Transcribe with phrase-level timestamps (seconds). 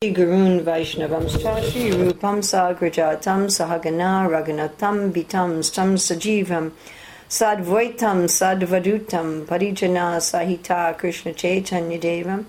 [0.00, 6.70] Gurun Vaishnavamscha Shri Rupam Sagrajatam Sahagana Raghunatam Vitam Stam Sajivam
[7.28, 12.44] Sadvaitam Sadvadutam Parijana Sahita Krishna Chaitanya Devam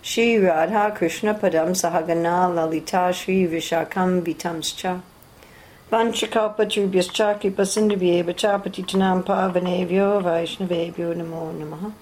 [0.00, 5.02] Shri Radha Krishna Padam Sahagana Lalita Shri Vishakam Vitamscha
[5.90, 11.92] Vanchakalpatrubhyascha Kipasindhibhye Bachapatitanam Pavanevyo Vaishnavebhyo Namo Namaha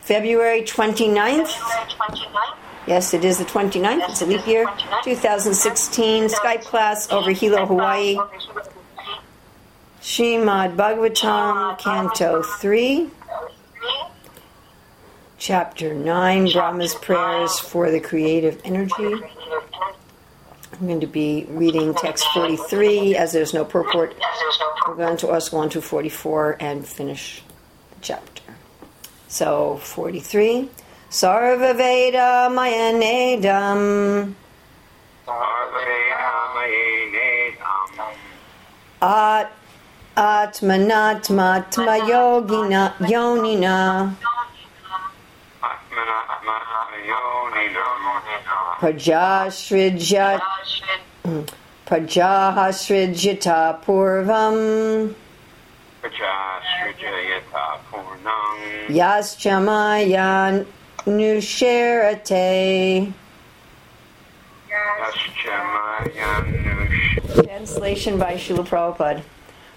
[0.00, 1.54] February 29th.
[2.86, 4.08] Yes, it is the 29th.
[4.08, 4.64] It's a leap year.
[5.02, 8.16] 2016 Skype class over Hilo, Hawaii.
[10.00, 13.10] Shrimad Bhagavatam, Canto 3.
[15.36, 19.20] Chapter 9 Brahma's Prayers for the Creative Energy.
[20.80, 24.16] I'm going to be reading text 43 as there's no purport.
[24.88, 27.42] We're going to also go to 44 and finish
[27.90, 28.42] the chapter.
[29.28, 30.68] So 43.
[31.10, 34.34] Sarva Veda Mayanedam
[39.00, 39.52] At
[40.16, 44.16] Atmanatmatma Yogina Yonina
[48.84, 50.42] Prajashrijat
[51.86, 55.14] Prajahasrijita Purvam.
[58.90, 60.66] Yaschamaya
[61.06, 63.10] Nusherate.
[67.42, 69.22] Translation by Srila Prabhupada.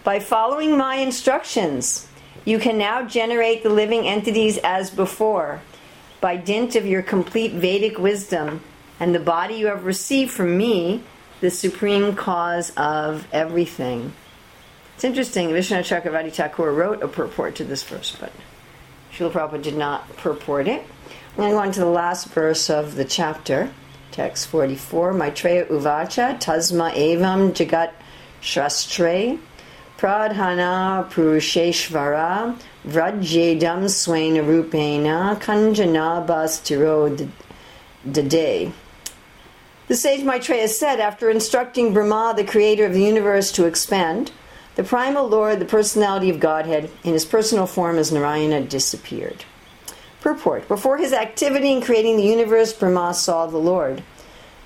[0.03, 2.09] By following my instructions,
[2.43, 5.61] you can now generate the living entities as before,
[6.19, 8.59] by dint of your complete Vedic wisdom
[8.99, 11.03] and the body you have received from me,
[11.41, 14.13] the supreme cause of everything.
[14.95, 18.31] It's interesting, Vishvanath Chakravarti Thakur wrote a purport to this verse, but
[19.13, 20.83] Srila Prabhupada did not purport it.
[21.31, 23.71] I'm going to go on to the last verse of the chapter,
[24.11, 25.13] text 44.
[25.13, 27.91] Maitreya Uvacha, Tasma Evam Jagat
[28.41, 29.39] Shastre,
[29.99, 32.57] Pradhana Purusheshvara,
[32.87, 37.29] Vrajyedam Swena Rupena, Kanjanabastiro
[38.11, 38.71] Dade.
[39.87, 44.31] The sage Maitreya said, after instructing Brahma, the creator of the universe, to expand,
[44.75, 49.45] the primal Lord, the personality of Godhead, in his personal form as Narayana, disappeared.
[50.19, 54.03] Purport Before his activity in creating the universe, Brahma saw the Lord.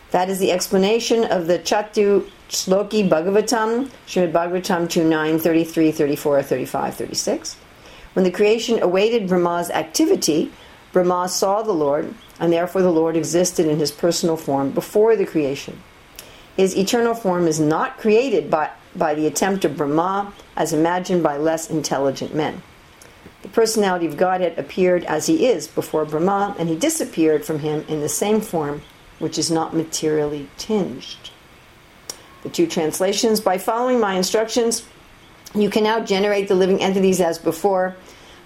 [0.09, 6.41] That is the explanation of the Chatu Sloki Bhagavatam, Srimad Bhagavatam 2 9, 33, 34,
[6.41, 7.57] 35, 36.
[8.13, 10.51] When the creation awaited Brahma's activity,
[10.91, 15.27] Brahma saw the Lord, and therefore the Lord existed in his personal form before the
[15.27, 15.81] creation.
[16.57, 21.37] His eternal form is not created by, by the attempt of Brahma as imagined by
[21.37, 22.63] less intelligent men.
[23.43, 27.85] The personality of Godhead appeared as he is before Brahma, and he disappeared from him
[27.87, 28.81] in the same form,
[29.19, 31.29] which is not materially tinged.
[32.41, 34.83] The two translations By following my instructions,
[35.53, 37.95] you can now generate the living entities as before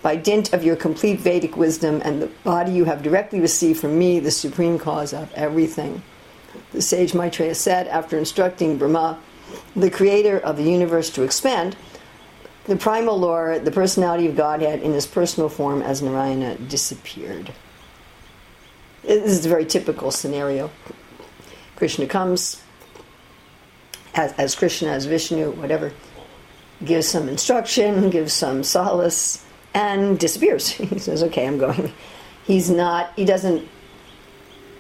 [0.06, 3.98] by dint of your complete Vedic wisdom and the body you have directly received from
[3.98, 6.04] me, the supreme cause of everything.
[6.74, 9.18] The sage Maitreya said after instructing Brahma,
[9.76, 11.76] the creator of the universe, to expand,
[12.66, 17.52] the primal Lord, the personality of Godhead in his personal form as Narayana, disappeared.
[19.02, 20.70] This is a very typical scenario.
[21.78, 22.62] Krishna comes
[24.14, 25.94] as, as Krishna, as Vishnu, whatever,
[26.84, 29.45] gives some instruction, gives some solace,
[29.76, 30.70] and disappears.
[30.96, 31.94] He says, "Okay, I'm going."
[32.48, 33.12] He's not.
[33.16, 33.68] He doesn't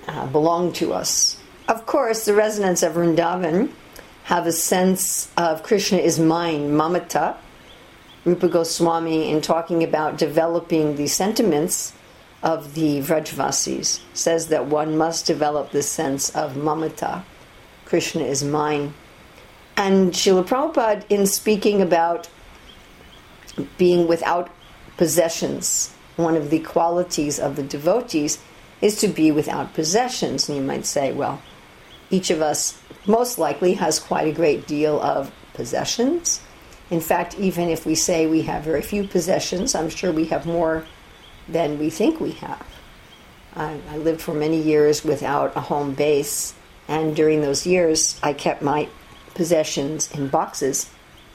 [0.07, 1.37] uh, belong to us.
[1.67, 3.71] Of course, the residents of Vrindavan
[4.23, 7.35] have a sense of Krishna is mine, mamata.
[8.23, 11.93] Rupa Goswami, in talking about developing the sentiments
[12.41, 17.23] of the Vrajvasis, says that one must develop this sense of mamata.
[17.85, 18.93] Krishna is mine.
[19.77, 22.29] And Srila Prabhupada, in speaking about
[23.77, 24.49] being without
[24.97, 25.93] possessions.
[26.15, 28.39] One of the qualities of the devotees
[28.81, 30.47] is to be without possessions.
[30.47, 31.41] And you might say, well,
[32.09, 36.41] each of us most likely has quite a great deal of possessions.
[36.89, 40.45] In fact, even if we say we have very few possessions, I'm sure we have
[40.45, 40.85] more
[41.47, 42.65] than we think we have.
[43.55, 46.53] I, I lived for many years without a home base,
[46.87, 48.89] and during those years, I kept my
[49.33, 50.89] possessions in boxes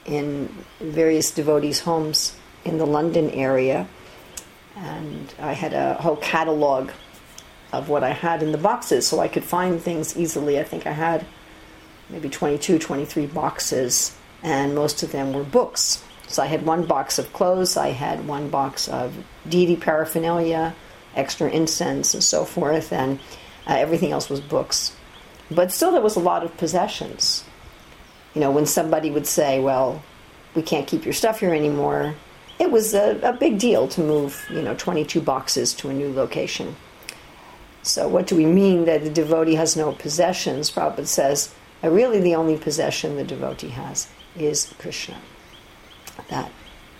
[0.05, 0.49] in
[0.79, 2.35] various devotees' homes
[2.65, 3.87] in the London area,
[4.75, 6.91] and I had a whole catalog
[7.73, 10.59] of what I had in the boxes so I could find things easily.
[10.59, 11.25] I think I had
[12.09, 16.03] maybe 22, 23 boxes, and most of them were books.
[16.27, 19.15] So I had one box of clothes, I had one box of
[19.47, 20.75] deity paraphernalia,
[21.15, 23.19] extra incense, and so forth, and
[23.67, 24.95] uh, everything else was books.
[25.49, 27.43] But still, there was a lot of possessions.
[28.33, 30.03] You know, when somebody would say, Well,
[30.55, 32.15] we can't keep your stuff here anymore,
[32.61, 36.13] it was a, a big deal to move, you know, 22 boxes to a new
[36.13, 36.75] location.
[37.81, 40.69] So, what do we mean that the devotee has no possessions?
[40.69, 41.53] Prabhupada says,
[41.83, 45.17] uh, really, the only possession the devotee has is Krishna
[46.29, 46.51] that.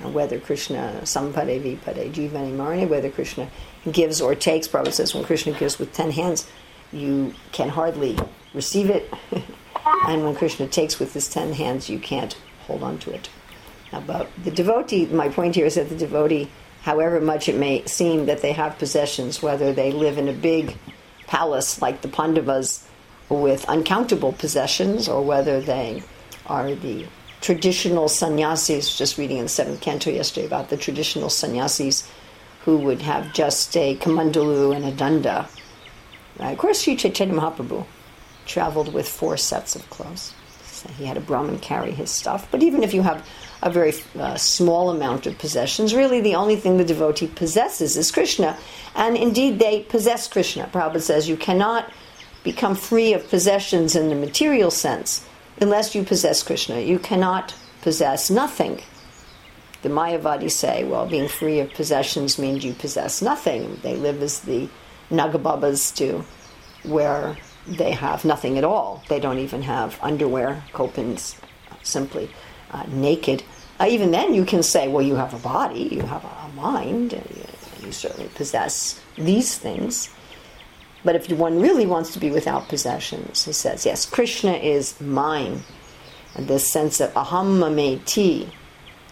[0.02, 3.48] Whether Krishna sampade vipade jivani marne, whether Krishna
[3.92, 6.50] gives or takes, Prabhupada says when Krishna gives with ten hands,
[6.92, 8.18] you can hardly
[8.56, 9.14] receive it.
[10.08, 12.36] and when Krishna takes with his ten hands, you can't
[12.66, 13.30] hold on to it.
[13.92, 16.50] But the devotee, my point here is that the devotee,
[16.84, 20.78] however much it may seem that they have possessions, whether they live in a big
[21.28, 22.88] palace like the Pandavas
[23.30, 26.04] with uncountable possessions, or whether they
[26.48, 27.06] are the
[27.42, 32.10] traditional sannyasis, just reading in the seventh canto yesterday about the traditional sannyasis
[32.66, 35.48] who would have just a kamandalu and a danda.
[36.40, 36.52] Right?
[36.52, 37.86] Of course, Sri Chaitanya Mahaprabhu
[38.46, 40.34] traveled with four sets of clothes.
[40.64, 42.48] So he had a Brahmin carry his stuff.
[42.52, 43.28] But even if you have
[43.62, 48.12] a very uh, small amount of possessions, really the only thing the devotee possesses is
[48.12, 48.58] Krishna.
[48.96, 50.70] And indeed, they possess Krishna.
[50.74, 51.92] Prabhupada says you cannot
[52.44, 55.26] become free of possessions in the material sense
[55.60, 56.80] unless you possess Krishna.
[56.80, 58.82] You cannot possess nothing.
[59.84, 63.80] The Mayavadis say, well, being free of possessions means you possess nothing.
[63.84, 64.70] They live as the
[65.12, 66.24] Nagababas do,
[66.84, 67.38] where
[67.68, 69.04] they have nothing at all.
[69.08, 71.36] They don't even have underwear, kopins,
[71.84, 72.30] simply
[72.72, 73.44] uh, naked.
[73.80, 77.14] Uh, even then, you can say, well, you have a body, you have a mind,
[77.14, 80.10] and you, you certainly possess these things.
[81.04, 85.64] But if one really wants to be without possessions, he says, yes, Krishna is mine.
[86.36, 88.50] And this sense of aham mameti,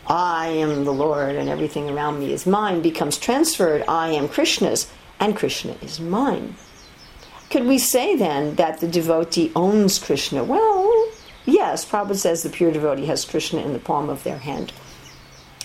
[0.07, 4.91] I am the Lord and everything around me is mine, becomes transferred, I am Krishna's,
[5.19, 6.55] and Krishna is mine.
[7.49, 10.43] Could we say then that the devotee owns Krishna?
[10.43, 10.78] Well,
[11.53, 14.73] yes, Prabhupada says the pure devotee has Krishna in the palm of their hand.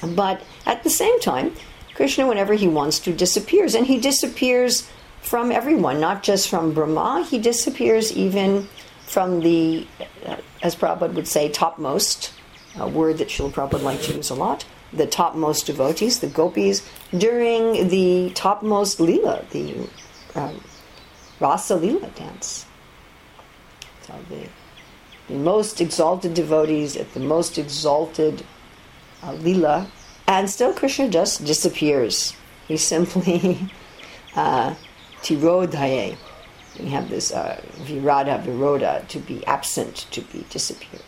[0.02, 1.54] But at the same time,
[1.94, 3.74] Krishna, whenever he wants to, disappears.
[3.74, 4.88] And he disappears
[5.20, 7.26] from everyone, not just from Brahma.
[7.28, 8.68] He disappears even
[9.02, 9.86] from the,
[10.26, 12.32] uh, as Prabhupada would say, topmost,
[12.76, 16.86] a word that Srila Prabhupada liked to use a lot, the topmost devotees, the gopis,
[17.16, 19.88] during the topmost lila, the
[20.34, 20.60] um,
[21.40, 22.66] Rasa Lila dance.
[24.02, 24.48] So the,
[25.28, 28.44] the most exalted devotees at the most exalted
[29.22, 29.86] uh, lila,
[30.26, 32.34] and still Krishna just disappears.
[32.68, 33.70] He simply
[34.36, 34.74] uh.
[36.80, 41.00] We have this uh, virada, viroda, to be absent, to be disappear.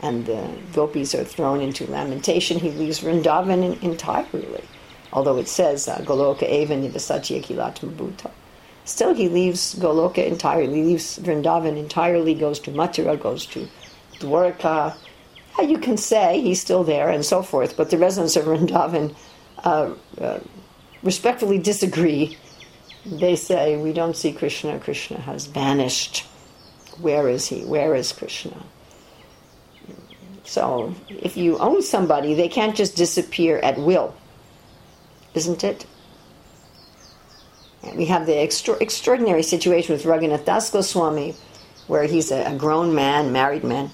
[0.00, 2.58] And the gopis are thrown into lamentation.
[2.58, 4.64] He leaves Vrindavan entirely.
[5.12, 8.30] Although it says, uh, Goloka eva nivasatya kilatma.
[8.90, 13.68] Still, he leaves Goloka entirely, leaves Vrindavan entirely, goes to Mathura, goes to
[14.18, 14.96] Dwarka.
[15.62, 19.14] You can say he's still there and so forth, but the residents of Vrindavan
[19.62, 20.40] uh, uh,
[21.04, 22.36] respectfully disagree
[23.06, 26.26] they say, We don't see Krishna, Krishna has vanished.
[27.00, 27.64] Where is he?
[27.64, 28.60] Where is Krishna?
[30.42, 34.16] So, if you own somebody, they can't just disappear at will,
[35.34, 35.86] isn't it?
[37.96, 41.34] We have the extra- extraordinary situation with Raghunath Das Goswami,
[41.86, 43.90] where he's a, a grown man, married man,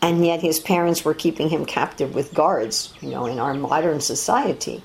[0.00, 2.92] and yet his parents were keeping him captive with guards.
[3.00, 4.82] You know, in our modern society,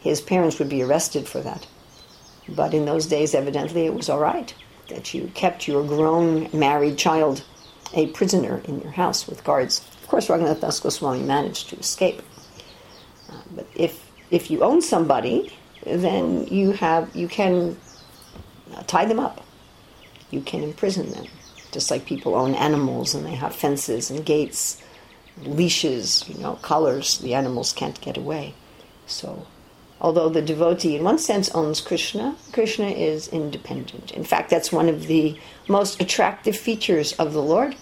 [0.00, 1.66] his parents would be arrested for that.
[2.48, 4.54] But in those days, evidently, it was all right
[4.88, 7.42] that you kept your grown married child
[7.94, 9.80] a prisoner in your house with guards.
[10.02, 12.22] Of course, Raghunath Das Goswami managed to escape.
[13.30, 15.52] Uh, but if if you own somebody,
[15.86, 17.76] then you have you can
[18.86, 19.44] tie them up.
[20.30, 21.26] You can imprison them,
[21.70, 24.82] just like people own animals and they have fences and gates,
[25.42, 27.18] leashes, you know, collars.
[27.18, 28.54] The animals can't get away.
[29.06, 29.46] So
[30.00, 34.10] although the devotee, in one sense, owns Krishna, Krishna is independent.
[34.12, 35.38] In fact, that's one of the
[35.68, 37.76] most attractive features of the Lord,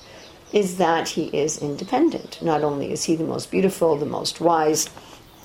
[0.52, 2.40] is that he is independent.
[2.42, 4.90] Not only is he the most beautiful, the most wise,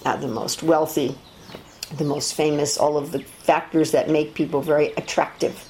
[0.03, 1.17] uh, the most wealthy,
[1.95, 5.63] the most famous, all of the factors that make people very attractive.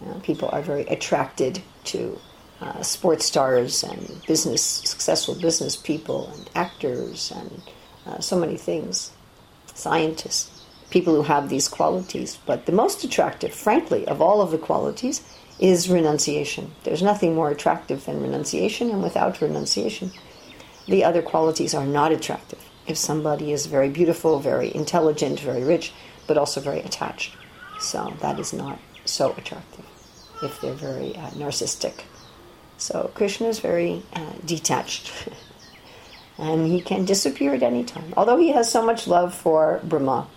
[0.00, 2.18] You know, people are very attracted to
[2.60, 7.62] uh, sports stars and business, successful business people and actors and
[8.06, 9.12] uh, so many things,
[9.74, 12.38] scientists, people who have these qualities.
[12.46, 15.22] But the most attractive, frankly, of all of the qualities
[15.58, 16.72] is renunciation.
[16.84, 20.12] There's nothing more attractive than renunciation, and without renunciation,
[20.86, 22.67] the other qualities are not attractive.
[22.88, 25.92] If somebody is very beautiful, very intelligent, very rich,
[26.26, 27.36] but also very attached,
[27.80, 29.84] so that is not so attractive
[30.42, 32.02] if they're very uh, narcissistic.
[32.78, 35.28] So Krishna is very uh, detached.
[36.38, 38.14] and he can disappear at any time.
[38.16, 40.28] Although he has so much love for Brahma,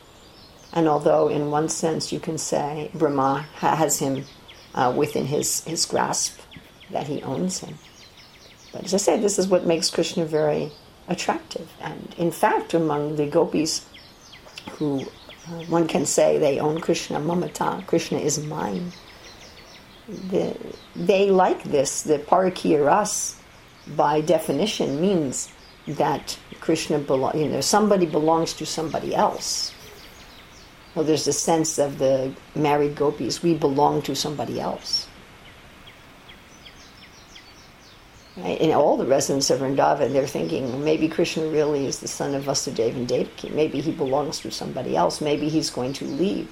[0.73, 4.25] and although in one sense you can say Brahma has him
[4.73, 6.39] uh, within his, his grasp,
[6.89, 7.75] that he owns him.
[8.73, 10.71] But as I say, this is what makes Krishna very
[11.07, 11.69] attractive.
[11.81, 13.85] And in fact, among the gopis
[14.71, 18.91] who uh, one can say they own Krishna, mamata, Krishna is mine.
[20.07, 20.55] The,
[20.95, 22.03] they like this.
[22.03, 23.39] The parakiya ras,
[23.95, 25.51] by definition, means
[25.87, 29.73] that Krishna belong, you know, somebody belongs to somebody else.
[30.93, 35.07] Well, there's a sense of the married gopis, we belong to somebody else.
[38.37, 42.43] In all the residents of Vrindavan, they're thinking maybe Krishna really is the son of
[42.45, 43.49] Vasudeva and Devaki.
[43.49, 45.19] Maybe he belongs to somebody else.
[45.19, 46.49] Maybe he's going to leave.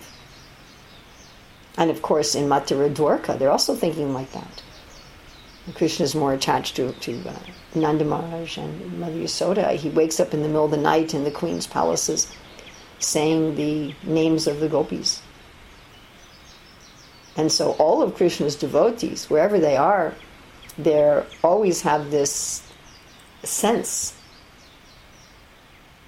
[1.77, 4.61] And of course, in Mathura Dwarka, they're also thinking like that.
[5.73, 7.33] Krishna is more attached to, to uh,
[7.75, 9.75] Nanda Maharaj and Mother Yasoda.
[9.75, 12.29] He wakes up in the middle of the night in the queen's palaces
[12.99, 15.21] saying the names of the gopis.
[17.37, 20.15] And so all of Krishna's devotees, wherever they are,
[20.83, 22.63] they always have this
[23.43, 24.13] sense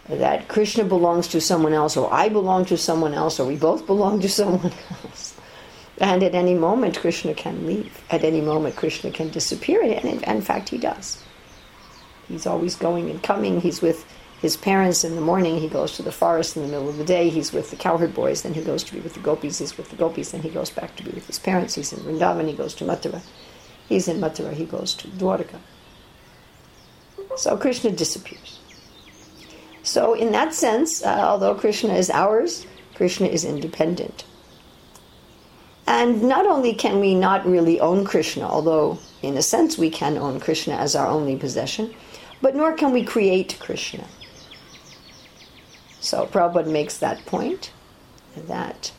[0.08, 3.86] that Krishna belongs to someone else, or I belong to someone else, or we both
[3.86, 4.74] belong to someone
[5.04, 5.36] else.
[6.00, 8.02] And at any moment, Krishna can leave.
[8.10, 9.84] At any moment, Krishna can disappear.
[9.84, 11.24] And in, fact, he does.
[12.28, 13.62] He's always going and coming.
[13.62, 14.06] He's with
[14.42, 15.60] his parents in the morning.
[15.60, 17.30] He goes to the forest in the middle of the day.
[17.30, 18.42] He's with the cowherd boys.
[18.42, 19.60] Then he goes to be with the gopis.
[19.60, 20.32] He's with the gopis.
[20.32, 21.76] Then he goes back to be with his parents.
[21.76, 22.48] He's in Vrindavan.
[22.48, 23.22] He goes to Mathura.
[23.92, 24.54] He's in Mathura.
[24.54, 25.60] He goes to Dwarka.
[27.36, 28.60] So Krishna disappears.
[29.84, 34.24] So, in that sense, uh, although Krishna is ours, Krishna is independent.
[35.86, 40.18] And not only can we not really own Krishna, although in a sense we can
[40.18, 41.94] own Krishna as our only possession,
[42.42, 44.06] but nor can we create Krishna.
[46.00, 47.74] So Prabhupada makes that point
[48.48, 48.94] that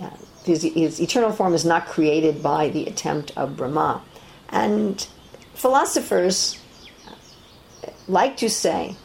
[0.00, 0.10] uh,
[0.44, 4.02] his, his, eternal form is not created by the attempt of Brahma.
[4.50, 5.06] And
[5.54, 6.60] philosophers
[8.08, 8.96] like to say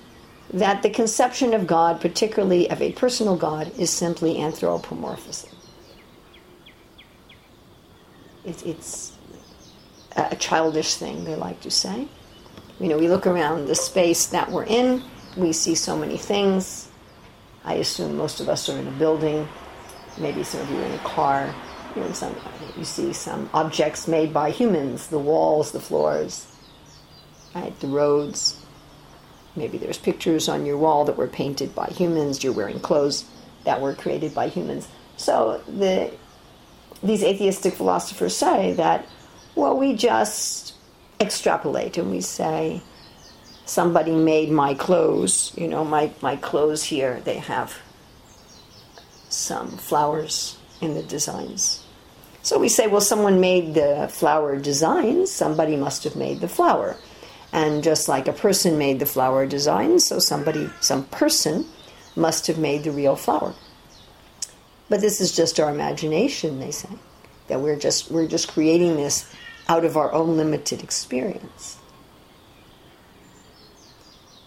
[0.54, 5.50] that the conception of God, particularly of a personal God, is simply anthropomorphism.
[8.44, 9.14] It, it's
[10.16, 12.08] a childish thing, they like to say.
[12.80, 15.04] You know, we look around the space that we're in,
[15.38, 16.90] we see so many things.
[17.64, 19.48] I assume most of us are in a building,
[20.18, 21.54] maybe some of you in a car.
[21.96, 22.36] You're in some,
[22.78, 26.46] you see some objects made by humans the walls, the floors,
[27.56, 28.64] right, the roads.
[29.56, 32.44] Maybe there's pictures on your wall that were painted by humans.
[32.44, 33.26] You're wearing clothes
[33.64, 34.88] that were created by humans.
[35.18, 36.12] So the
[37.02, 39.08] these atheistic philosophers say that,
[39.56, 40.74] well, we just
[41.20, 42.82] extrapolate and we say,
[43.66, 47.78] somebody made my clothes, you know, my, my clothes here, they have
[49.30, 51.84] some flowers in the designs.
[52.42, 56.96] So we say, well, someone made the flower designs, somebody must have made the flower.
[57.52, 61.66] And just like a person made the flower design, so somebody, some person
[62.16, 63.54] must have made the real flower.
[64.88, 66.90] But this is just our imagination, they say.
[67.48, 69.32] That we're just we're just creating this
[69.68, 71.78] out of our own limited experience.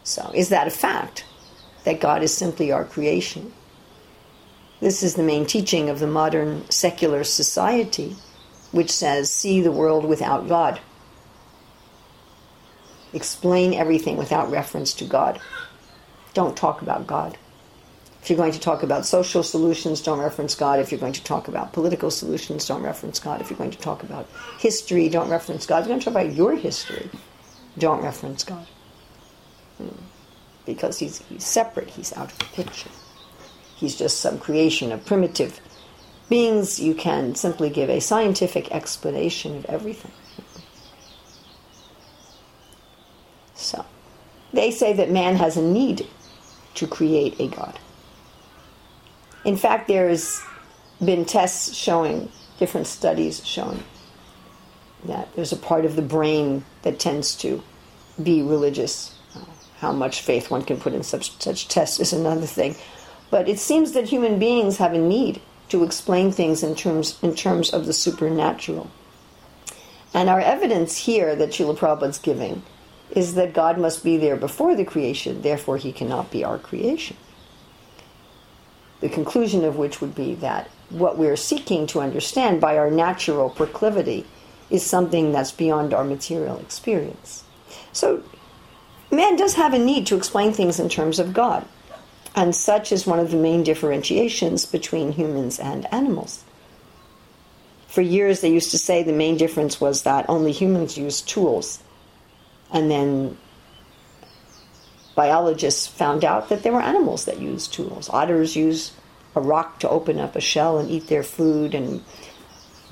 [0.05, 1.25] So, is that a fact?
[1.85, 3.53] That God is simply our creation?
[4.83, 8.17] This is the main teaching of the modern secular society,
[8.73, 10.81] which says, see the world without God.
[13.13, 15.41] Explain everything without reference to God.
[16.35, 17.39] Don't talk about God.
[18.23, 20.81] If you're going to talk about social solutions, don't reference God.
[20.81, 23.41] If you're going to talk about political solutions, don't reference God.
[23.41, 25.83] If you're going to talk about history, don't reference God.
[25.83, 27.09] If you're going to talk about your history,
[27.79, 28.67] don't reference God.
[29.79, 29.91] Hmm.
[30.67, 32.91] Because he's, he's separate, he's out of the picture.
[33.83, 35.61] He's just some creation of primitive
[36.29, 36.79] beings.
[36.79, 40.13] You can simply give a scientific explanation of everything.
[43.57, 43.85] So,
[44.53, 46.07] they say that man has a need
[46.75, 47.77] to create a God.
[49.45, 50.41] In fact, there's
[51.05, 53.83] been tests showing, different studies showing,
[55.07, 57.65] that there's a part of the brain that tends to
[58.23, 59.13] be religious.
[59.35, 59.41] Uh,
[59.79, 62.77] how much faith one can put in such, such tests is another thing.
[63.33, 67.35] But it seems that human beings have a need to explain things in terms, in
[67.35, 68.91] terms of the supernatural.
[70.13, 72.63] And our evidence here that Srila Prabhupada's giving
[73.11, 77.17] is that God must be there before the creation, therefore, he cannot be our creation.
[79.01, 83.49] The conclusion of which would be that what we're seeking to understand by our natural
[83.49, 84.27] proclivity
[84.69, 87.45] is something that's beyond our material experience.
[87.95, 88.23] So,
[89.11, 91.67] man does have a need to explain things in terms of God,
[92.35, 96.45] and such is one of the main differentiations between humans and animals.
[97.89, 101.83] For years, they used to say the main difference was that only humans use tools
[102.73, 103.37] and then
[105.15, 108.09] biologists found out that there were animals that use tools.
[108.11, 108.93] Otters use
[109.37, 112.03] a rock to open up a shell and eat their food, and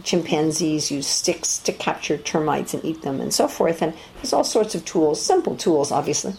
[0.02, 3.82] chimpanzees use sticks to capture termites and eat them, and so forth.
[3.82, 6.34] And there's all sorts of tools, simple tools, obviously,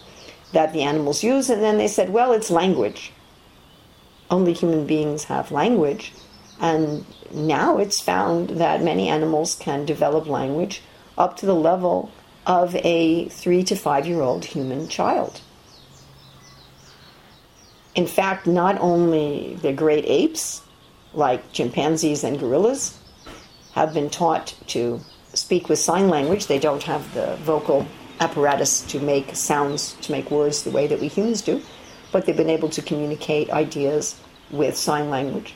[0.54, 1.50] that the animals use.
[1.50, 3.14] And then they said, well, it's language.
[4.30, 6.14] Only human beings have language.
[6.60, 10.82] And now it's found that many animals can develop language
[11.18, 12.12] up to the level
[12.46, 15.42] of a three to five year old human child.
[17.94, 20.62] In fact, not only the great apes,
[21.14, 22.98] like chimpanzees and gorillas,
[23.74, 25.02] have been taught to
[25.34, 27.86] speak with sign language, they don't have the vocal
[28.22, 31.62] apparatus to make sounds, to make words the way that we humans do,
[32.12, 34.20] but they've been able to communicate ideas
[34.52, 35.56] with sign language.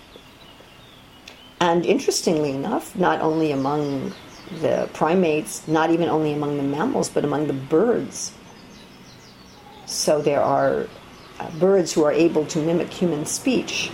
[1.62, 4.14] And interestingly enough, not only among
[4.62, 8.34] the primates, not even only among the mammals, but among the birds.
[9.86, 10.88] So there are
[11.40, 13.92] uh, birds who are able to mimic human speech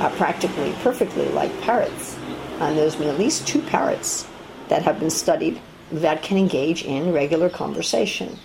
[0.00, 2.18] uh, practically perfectly, like parrots.
[2.60, 4.26] And there's been at least two parrots
[4.68, 5.60] that have been studied
[6.00, 8.38] that can engage in regular conversation.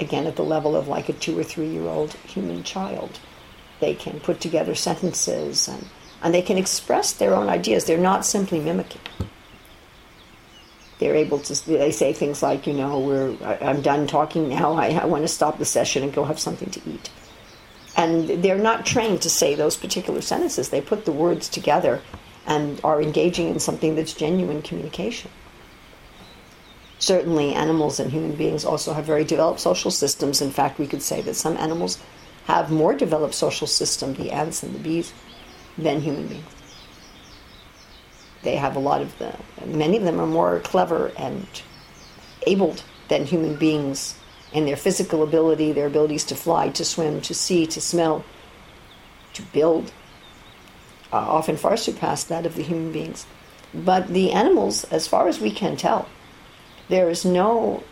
[0.00, 3.18] Again, at the level of like a two or three year old human child.
[3.80, 5.86] They can put together sentences and,
[6.22, 7.84] and they can express their own ideas.
[7.84, 9.02] They're not simply mimicking
[10.98, 14.88] they're able to they say things like you know we're i'm done talking now I,
[14.90, 17.10] I, want to stop the session and go have something to eat
[17.96, 22.00] and they're not trained to say those particular sentences they put the words together
[22.46, 25.30] and are engaging in something that's genuine communication
[26.98, 31.02] certainly animals and human beings also have very developed social systems in fact we could
[31.02, 31.98] say that some animals
[32.46, 35.12] have more developed social system the ants and the bees
[35.76, 36.56] than human beings
[38.46, 39.34] they have a lot of the,
[39.66, 41.46] many of them are more clever and
[42.46, 44.16] abled than human beings
[44.52, 48.24] in their physical ability, their abilities to fly, to swim, to see, to smell,
[49.34, 49.92] to build,
[51.12, 53.26] uh, often far surpass that of the human beings.
[53.74, 56.08] But the animals, as far as we can tell,
[56.88, 57.82] there is no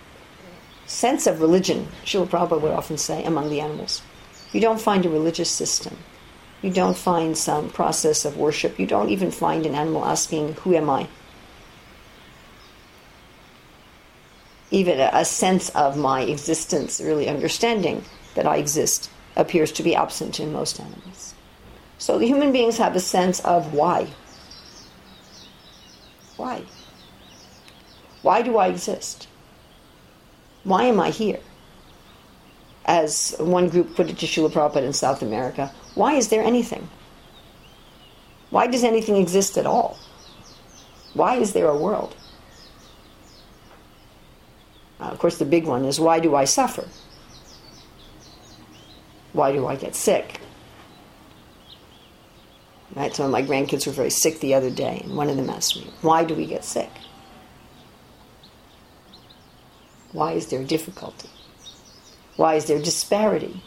[0.86, 4.02] sense of religion, Srila Prabhupada would often say, among the animals.
[4.52, 5.96] You don't find a religious system.
[6.62, 8.78] You don't find some process of worship.
[8.78, 11.08] You don't even find an animal asking, Who am I?
[14.70, 18.04] Even a, a sense of my existence, really understanding
[18.34, 21.34] that I exist, appears to be absent in most animals.
[21.98, 24.08] So human beings have a sense of why.
[26.36, 26.62] Why?
[28.24, 29.28] Why do I exist?
[30.62, 31.40] Why am I here?
[32.86, 36.88] As one group put it to Srila Prabhupada in South America, why is there anything?
[38.48, 39.98] Why does anything exist at all?
[41.12, 42.16] Why is there a world?
[44.98, 46.88] Uh, of course, the big one is why do I suffer?
[49.34, 50.40] Why do I get sick?
[52.96, 55.50] Right, some of my grandkids were very sick the other day, and one of them
[55.50, 56.90] asked me, Why do we get sick?
[60.14, 61.28] Why is there difficulty?
[62.36, 63.60] Why is there disparity?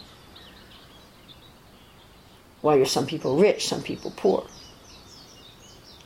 [2.61, 4.47] Why are some people rich, some people poor?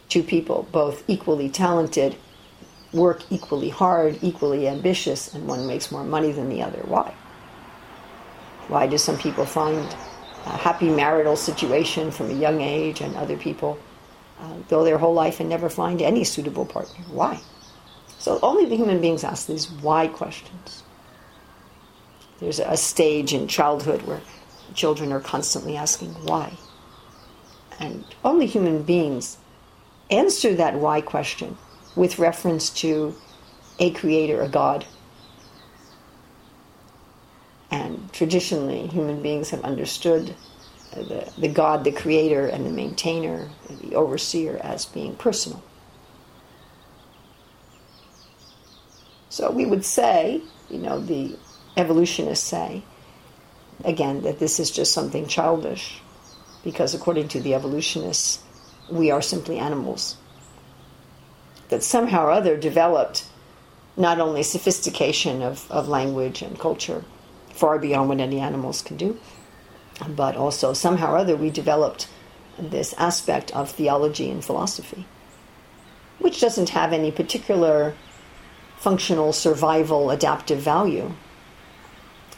[0.09, 2.15] Two people, both equally talented,
[2.91, 6.81] work equally hard, equally ambitious, and one makes more money than the other.
[6.85, 7.13] Why?
[8.67, 9.95] Why do some people find
[10.47, 13.77] a happy marital situation from a young age and other people
[14.39, 17.05] uh, go their whole life and never find any suitable partner?
[17.11, 17.39] Why?
[18.21, 20.83] So only the human beings ask these why questions.
[22.39, 24.21] There's a stage in childhood where
[24.75, 26.53] children are constantly asking why.
[27.79, 29.37] And only human beings
[30.11, 31.57] answer that why question
[31.95, 33.15] with reference to
[33.79, 34.85] a creator, a God.
[37.71, 40.35] And traditionally, human beings have understood
[40.93, 45.63] the, the God, the creator, and the maintainer, the overseer, as being personal.
[49.31, 51.37] So we would say, you know, the
[51.77, 52.83] evolutionists say,
[53.85, 56.01] again, that this is just something childish,
[56.65, 58.43] because according to the evolutionists,
[58.91, 60.17] we are simply animals.
[61.69, 63.25] That somehow or other developed
[63.95, 67.05] not only sophistication of, of language and culture,
[67.53, 69.17] far beyond what any animals can do,
[70.09, 72.09] but also somehow or other we developed
[72.59, 75.05] this aspect of theology and philosophy,
[76.19, 77.95] which doesn't have any particular
[78.81, 81.11] functional survival adaptive value,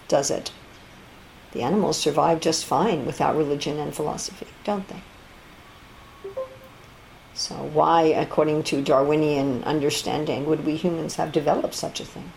[0.09, 0.51] does it?
[1.53, 5.01] The animals survive just fine without religion and philosophy, don't they?
[7.33, 12.33] So, why, according to Darwinian understanding, would we humans have developed such a thing?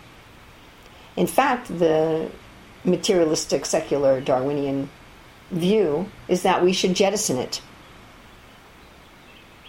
[1.17, 2.31] In fact, the
[2.85, 4.89] materialistic, secular Darwinian
[5.51, 7.61] view is that we should jettison it.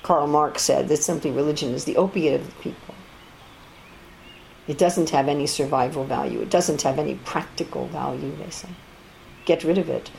[0.04, 2.94] Karl Marx said that simply religion is the opiate of the people.
[4.68, 8.70] It doesn't have any survival value, it doesn't have any practical value, they say.
[9.46, 10.12] Get rid of it.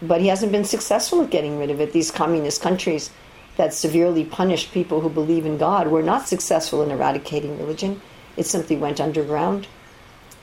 [0.00, 1.92] But he hasn't been successful at getting rid of it.
[1.92, 3.10] These communist countries
[3.56, 8.00] that severely punished people who believe in God were not successful in eradicating religion.
[8.36, 9.66] It simply went underground.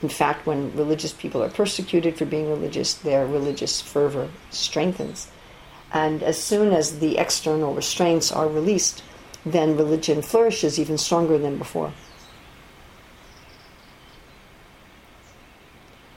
[0.02, 5.28] In fact, when religious people are persecuted for being religious, their religious fervor strengthens.
[5.92, 9.02] And as soon as the external restraints are released,
[9.46, 11.92] then religion flourishes even stronger than before.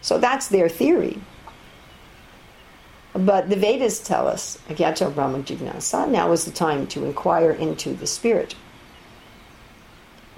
[0.07, 1.19] So that's their theory.
[3.11, 7.93] But the Vedas tell us, Agyato Brahma Jignasa, now is the time to inquire into
[7.93, 8.55] the spirit.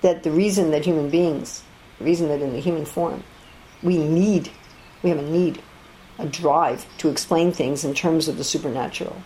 [0.01, 1.62] That the reason that human beings,
[1.99, 3.23] the reason that in the human form,
[3.84, 4.49] we need,
[5.03, 5.62] we have a need,
[6.17, 9.21] a drive to explain things in terms of the supernatural,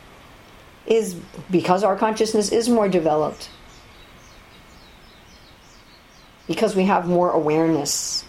[0.85, 1.13] is
[1.49, 3.49] because our consciousness is more developed.
[6.47, 8.25] Because we have more awareness.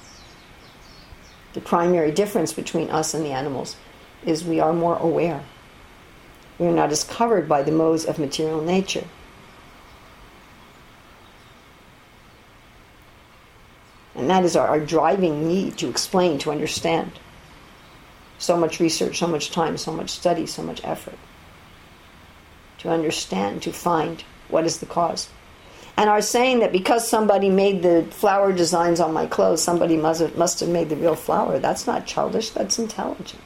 [1.55, 3.77] The primary difference between us and the animals
[4.27, 5.43] is we are more aware.
[6.59, 9.05] We are not as covered by the modes of material nature.
[14.17, 17.13] And that is our, our, driving need to explain, to understand.
[18.39, 21.19] So much research, so much time, so much study, so much effort.
[22.79, 25.29] To understand, to find what is the cause.
[25.97, 30.21] And are saying that because somebody made the flower designs on my clothes, somebody must
[30.21, 33.43] have, must have made the real flower, that's not childish, that's intelligent.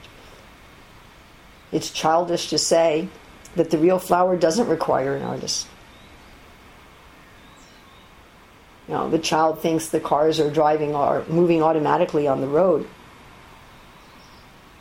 [1.70, 3.08] It's childish to say
[3.56, 5.66] that the real flower doesn't require an artist.
[8.88, 12.88] You know, the child thinks the cars are driving or moving automatically on the road.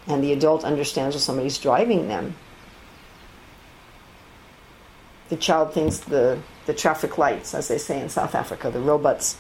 [0.08, 2.36] And the adult understands when somebody's driving them.
[5.28, 9.38] The child thinks the, the traffic lights, as they say in South Africa, the robots,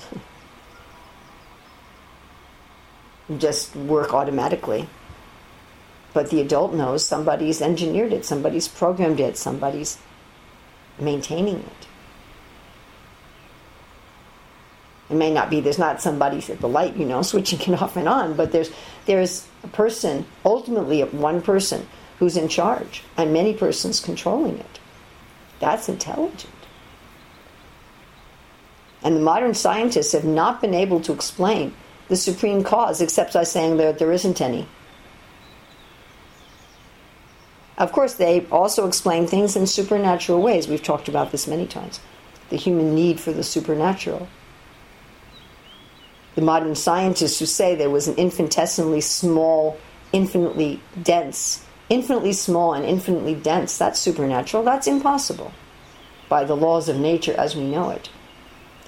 [3.37, 4.87] just work automatically.
[6.13, 9.99] But the adult knows somebody's engineered it, somebody's programmed it, somebody's
[10.97, 11.87] maintaining it.
[15.09, 17.97] It may not be there's not somebody at the light, you know, switching it off
[17.97, 18.71] and on, but there's
[19.05, 21.87] there's a person, ultimately one person
[22.19, 24.79] who's in charge, and many persons controlling it.
[25.59, 26.56] That's intelligent.
[29.07, 31.73] And the modern scientists have not been able to explain
[32.09, 34.67] the supreme cause except by saying that there isn't any.
[37.77, 40.67] Of course, they also explain things in supernatural ways.
[40.67, 42.01] We've talked about this many times.
[42.49, 44.27] The human need for the supernatural.
[46.35, 49.77] The modern scientists who say there was an infinitesimally small,
[50.11, 55.53] infinitely dense, infinitely small and infinitely dense, that's supernatural, that's impossible
[56.27, 58.09] by the laws of nature as we know it.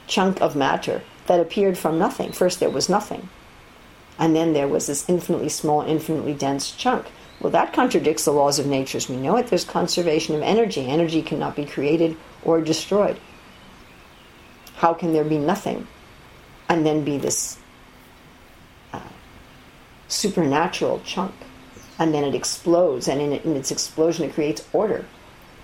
[0.10, 2.32] Chunk of matter that appeared from nothing.
[2.32, 3.30] First there was nothing.
[4.18, 7.06] And then there was this infinitely small, infinitely dense chunk.
[7.40, 9.48] Well, that contradicts the laws of nature as we know it.
[9.48, 10.88] There's conservation of energy.
[10.88, 13.20] Energy cannot be created or destroyed.
[14.78, 15.88] How can there be nothing
[16.68, 17.60] and then be this
[18.92, 19.00] uh,
[20.08, 21.36] supernatural chunk?
[22.00, 25.06] And then it explodes, and in, in its explosion, it creates order.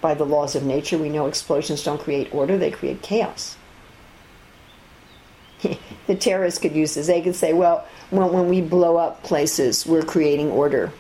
[0.02, 3.58] By the laws of nature, we know explosions don't create order, they create chaos.
[6.08, 7.08] The terrorists could use this.
[7.08, 10.92] They could say, well, when, when we blow up places, we're creating order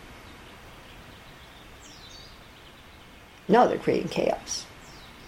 [3.47, 4.65] No, they're creating chaos.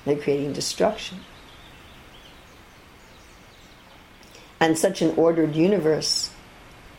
[0.05, 1.19] They're creating destruction.
[4.59, 6.31] And such an ordered universe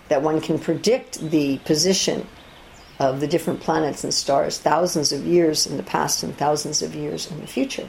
[0.09, 2.27] that one can predict the position
[3.01, 6.95] of the different planets and stars thousands of years in the past and thousands of
[6.95, 7.89] years in the future.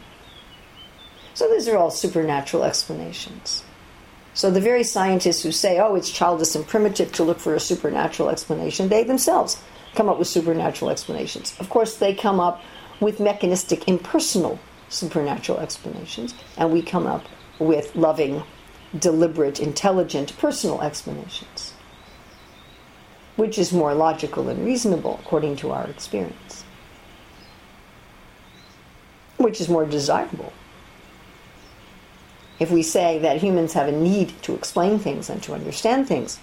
[1.33, 3.63] So these are all supernatural explanations.
[4.39, 7.59] So the very scientists who say, oh, it's childish and primitive to look for a
[7.59, 9.61] supernatural explanation, they themselves
[9.95, 11.53] come up with supernatural explanations.
[11.59, 12.63] Of course, they come up
[13.01, 17.25] with mechanistic, impersonal supernatural explanations, and we come up
[17.59, 18.41] with loving,
[18.97, 21.73] deliberate, intelligent, personal explanations,
[23.35, 26.63] which is more logical and reasonable according to our experience,
[29.35, 30.53] which is more desirable.
[32.59, 36.39] If we say that humans have a need to explain things and to understand things,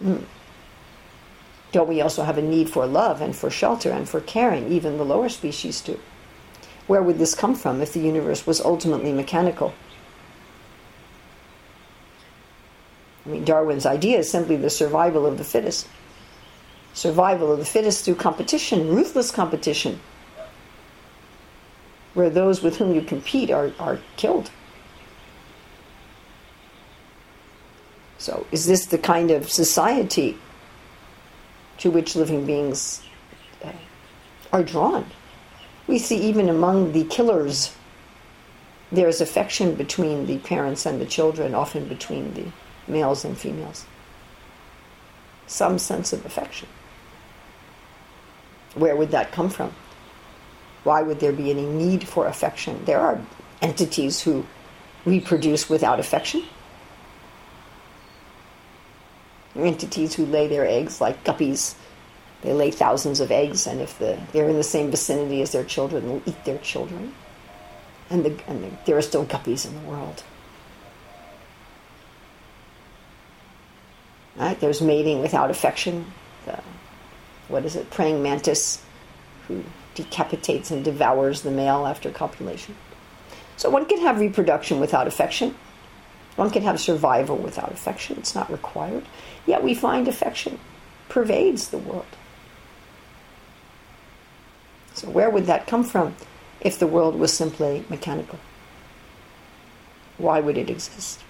[0.00, 0.18] hmm,
[1.70, 4.70] don't we also have a need for love and for shelter and for caring?
[4.72, 5.98] Even the lower species do.
[6.86, 9.72] Where would this come from if the universe was ultimately mechanical?
[13.24, 15.88] I mean, Darwin's idea is simply the survival of the fittest.
[16.92, 19.98] Survival of the fittest through competition, ruthless competition,
[22.14, 24.50] where those with whom you compete are, are killed.
[28.18, 30.38] So, is this the kind of society
[31.78, 33.02] to which living beings
[33.62, 33.72] uh,
[34.52, 35.04] are drawn?
[35.86, 37.74] We see even among the killers,
[38.90, 42.46] there's affection between the parents and the children, often between the
[42.90, 43.84] males and females.
[45.46, 46.68] Some sense of affection.
[48.74, 49.74] Where would that come from?
[50.84, 52.84] Why would there be any need for affection?
[52.84, 53.20] There are
[53.60, 54.46] entities who
[55.04, 56.44] reproduce without affection.
[59.56, 61.74] Entities who lay their eggs like guppies
[62.44, 65.64] they lay thousands of eggs, and if the, they're in the same vicinity as their
[65.64, 67.14] children, they'll eat their children.
[68.10, 70.22] And, the, and the, there are still guppies in the world.
[74.36, 74.60] Right?
[74.60, 76.12] There's mating without affection.
[76.44, 76.60] The,
[77.48, 77.90] what is it?
[77.90, 78.82] Praying mantis,
[79.48, 79.64] who
[79.94, 82.74] decapitates and devours the male after copulation.
[83.56, 85.54] So one can have reproduction without affection.
[86.36, 88.16] One can have survival without affection.
[88.18, 89.04] It's not required.
[89.46, 90.58] Yet we find affection
[91.08, 92.06] pervades the world.
[94.94, 96.14] So, where would that come from
[96.60, 98.38] if the world was simply mechanical?
[100.18, 101.22] Why would it exist?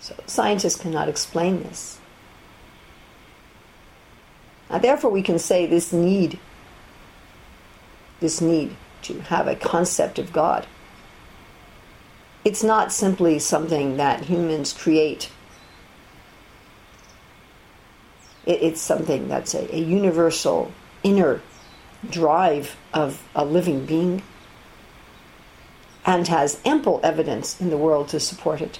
[0.00, 1.98] So, scientists cannot explain this.
[4.70, 6.38] And therefore, we can say this need,
[8.20, 10.66] this need to have a concept of God,
[12.44, 15.30] it's not simply something that humans create
[18.46, 20.72] It, it's something that's a, a universal
[21.02, 21.40] inner
[22.08, 24.22] drive of a living being
[26.04, 28.78] and has ample evidence in the world to support it.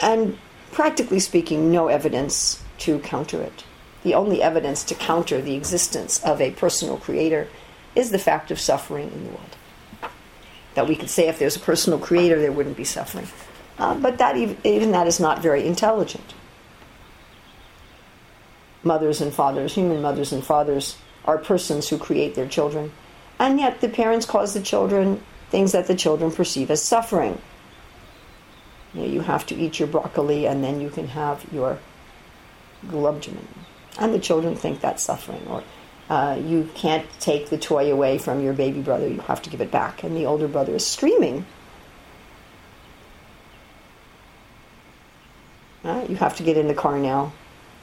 [0.00, 0.36] And
[0.72, 3.64] practically speaking, no evidence to counter it.
[4.04, 7.48] The only evidence to counter the existence of a personal creator
[7.96, 9.56] is the fact of suffering in the world.
[10.74, 13.26] That we could say if there's a personal creator, there wouldn't be suffering.
[13.78, 16.34] Uh, but that even, even that is not very intelligent
[18.84, 22.92] mothers and fathers, human mothers and fathers, are persons who create their children.
[23.38, 27.40] And yet the parents cause the children things that the children perceive as suffering.
[28.92, 31.78] You, know, you have to eat your broccoli and then you can have your
[32.86, 33.44] gulabjaman.
[33.98, 35.46] And the children think that's suffering.
[35.48, 35.62] Or
[36.10, 39.60] uh, you can't take the toy away from your baby brother, you have to give
[39.60, 40.02] it back.
[40.02, 41.46] And the older brother is screaming.
[45.84, 47.32] Uh, you have to get in the car now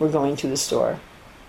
[0.02, 1.00] we're going to the store.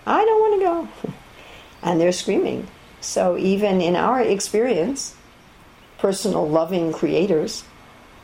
[0.05, 1.13] I don't want to go.
[1.83, 2.67] and they're screaming.
[3.01, 5.15] So, even in our experience,
[5.97, 7.65] personal loving creators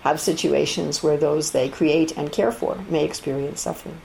[0.02, 4.00] have situations where those they create and care for may experience suffering.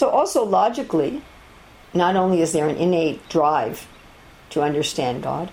[0.00, 1.20] So, also logically,
[1.92, 3.86] not only is there an innate drive
[4.48, 5.52] to understand God,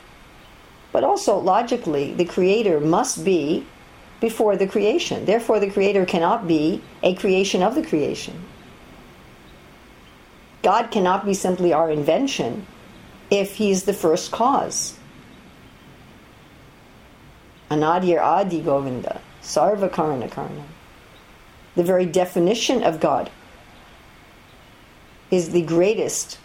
[0.93, 3.65] but also logically, the Creator must be
[4.21, 5.25] before the creation.
[5.25, 8.45] Therefore, the Creator cannot be a creation of the creation.
[10.63, 12.65] God cannot be simply our invention
[13.29, 14.97] if He's the first cause.
[17.69, 20.63] Anadir Adi Govinda, Sarva Karana Karna.
[21.75, 23.29] The very definition of God
[25.32, 26.40] is the greatest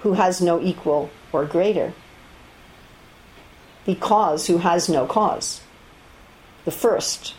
[0.00, 1.92] who has no equal or greater.
[3.86, 5.60] The cause who has no cause
[6.64, 7.34] the first.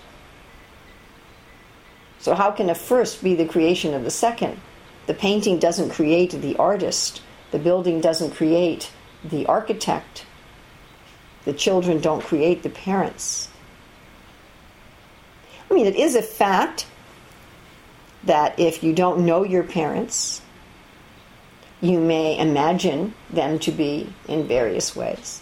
[2.20, 4.60] So, how can a first be the creation of the second?
[5.08, 8.92] The painting doesn't create the artist, the building doesn't create
[9.24, 10.26] the architect,
[11.46, 13.50] the children don't create the parents.
[15.70, 16.88] I mean, it is a fact
[18.26, 20.42] that if you don't know your parents,
[21.82, 25.42] you may imagine them to be in various ways.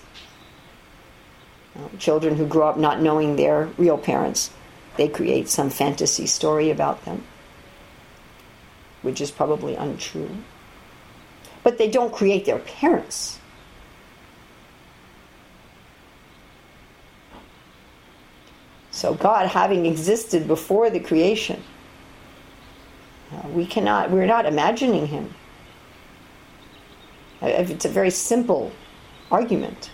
[1.98, 4.52] Children who grow up not knowing their real parents,
[4.98, 7.24] they create some fantasy story about them,
[9.02, 10.30] which is probably untrue.
[11.64, 13.40] But they don't create their parents.
[18.92, 21.64] So, God, having existed before the creation,
[23.54, 25.34] we cannot, we're not imagining Him.
[27.42, 28.72] Uh, it's a very simple
[29.32, 29.90] argument.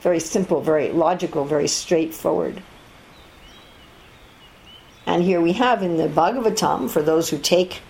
[0.00, 2.62] Very simple, very logical, very straightforward.
[5.06, 7.80] And here we have in the Bhagavatam, for those who take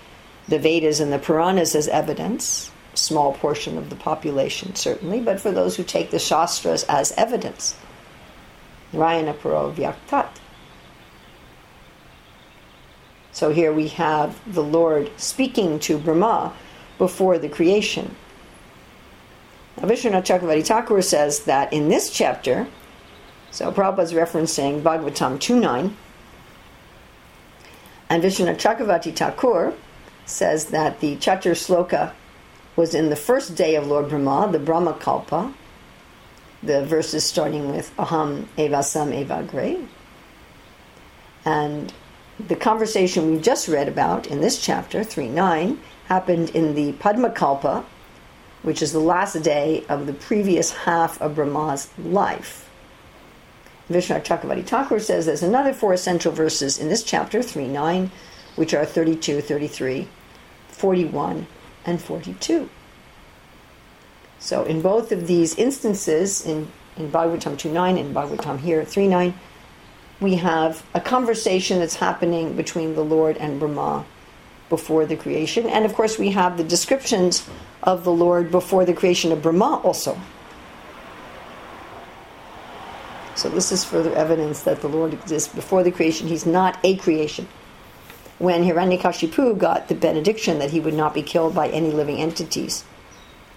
[0.49, 5.51] the Vedas and the Puranas as evidence, small portion of the population certainly, but for
[5.51, 7.77] those who take the Shastras as evidence,
[8.93, 10.29] Rayana Paro Vyaktat.
[13.35, 16.53] So here we have the Lord speaking to Brahma
[16.99, 18.15] before the creation.
[19.77, 22.69] Now, Vishvanath Chakravarti Thakur says that in this chapter,
[23.51, 25.93] so Prabhupada is referencing Bhagavatam 2.9,
[28.09, 29.75] and Vishvanath Chakravarti Thakur
[30.25, 32.13] says that the Chatur Sloka
[32.77, 35.53] was in the first day of Lord Brahma, the Brahma Kalpa,
[36.63, 39.89] the verses starting with Aham Evasam Evagre.
[41.45, 41.93] And
[42.39, 47.31] the conversation we just read about in this chapter, 3 9, happened in the Padma
[47.31, 47.85] Kalpa,
[48.63, 52.69] which is the last day of the previous half of Brahma's life.
[53.91, 58.11] Vishvanath Chakravarti Thakur says there's another four essential verses in this chapter, 3 9,
[58.57, 60.09] which are 32, 33,
[60.69, 61.47] 41,
[61.85, 62.69] and 42.
[64.39, 69.09] So in both of these instances, in, in Bhagavatam 2 9 and Bhagavatam here 3
[69.09, 69.35] 9,
[70.25, 74.05] we have a conversation that's happening between the Lord and Brahma
[74.69, 75.69] before the creation.
[75.69, 77.49] And of course, we have the descriptions
[77.83, 80.19] of the Lord before the creation of Brahma also.
[83.37, 86.27] So this is further evidence that the Lord exists before the creation.
[86.27, 87.47] He's not a creation.
[88.39, 92.85] When Hiranyakashipu got the benediction that he would not be killed by any living entities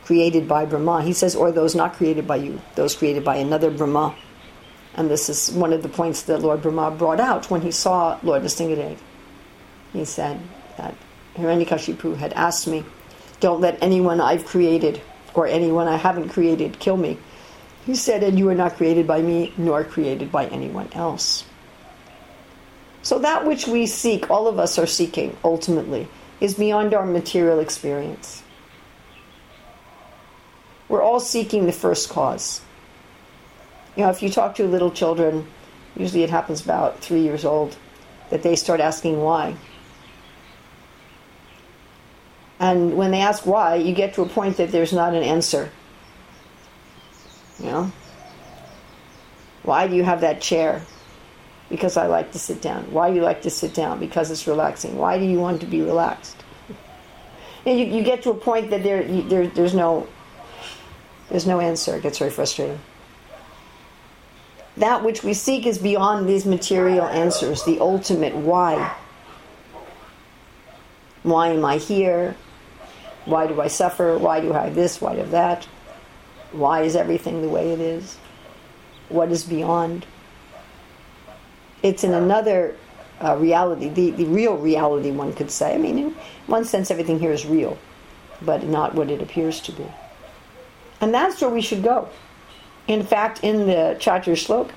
[0.03, 3.69] created by Brahma, he says, or those not created by you, those created by another
[3.69, 4.15] Brahma.
[4.97, 8.19] And this is one of the points that Lord Brahma brought out when he saw
[8.23, 8.97] Lord Nrsingadev.
[9.93, 10.39] He said
[10.77, 10.95] that
[11.35, 12.83] Hiranyakashipu had asked me,
[13.39, 14.99] Don't let anyone I've created
[15.35, 17.19] or anyone I haven't created kill me.
[17.85, 21.45] He said, And you are not created by me, nor created by anyone else.
[23.03, 26.07] So that which we seek, all of us are seeking ultimately,
[26.41, 28.43] is beyond our material experience.
[30.89, 32.61] We're all seeking the first cause.
[33.97, 35.47] You know, if you talk to little children,
[35.95, 37.75] usually it happens about three years old,
[38.29, 39.55] that they start asking why.
[42.59, 45.71] And when they ask why, you get to a point that there's not an answer.
[47.59, 47.91] You know?
[49.63, 50.83] Why do you have that chair?
[51.67, 52.91] Because I like to sit down.
[52.91, 53.99] Why do you like to sit down?
[53.99, 54.95] Because it's relaxing.
[54.97, 56.37] Why do you want to be relaxed?
[57.65, 60.07] And you, you get to a point that there, you, there, there's no,
[61.29, 61.95] there's no answer.
[61.95, 62.79] It gets very frustrating.
[64.77, 67.63] That which we seek is beyond these material answers.
[67.63, 68.95] The ultimate why.
[71.23, 72.35] Why am I here?
[73.25, 74.17] Why do I suffer?
[74.17, 75.01] Why do I have this?
[75.01, 75.65] Why do I have that?
[76.51, 78.17] Why is everything the way it is?
[79.09, 80.05] What is beyond?
[81.83, 82.75] It's in another
[83.21, 85.73] uh, reality, the, the real reality, one could say.
[85.73, 87.77] I mean, in one sense, everything here is real,
[88.41, 89.85] but not what it appears to be.
[91.01, 92.09] And that's where we should go.
[92.87, 94.71] In fact, in the Chatur Shlok,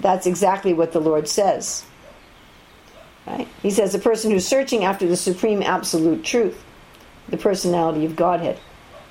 [0.00, 1.84] that's exactly what the Lord says.
[3.26, 3.48] Right?
[3.62, 6.62] He says, the person who's searching after the supreme absolute truth,
[7.28, 8.58] the personality of Godhead,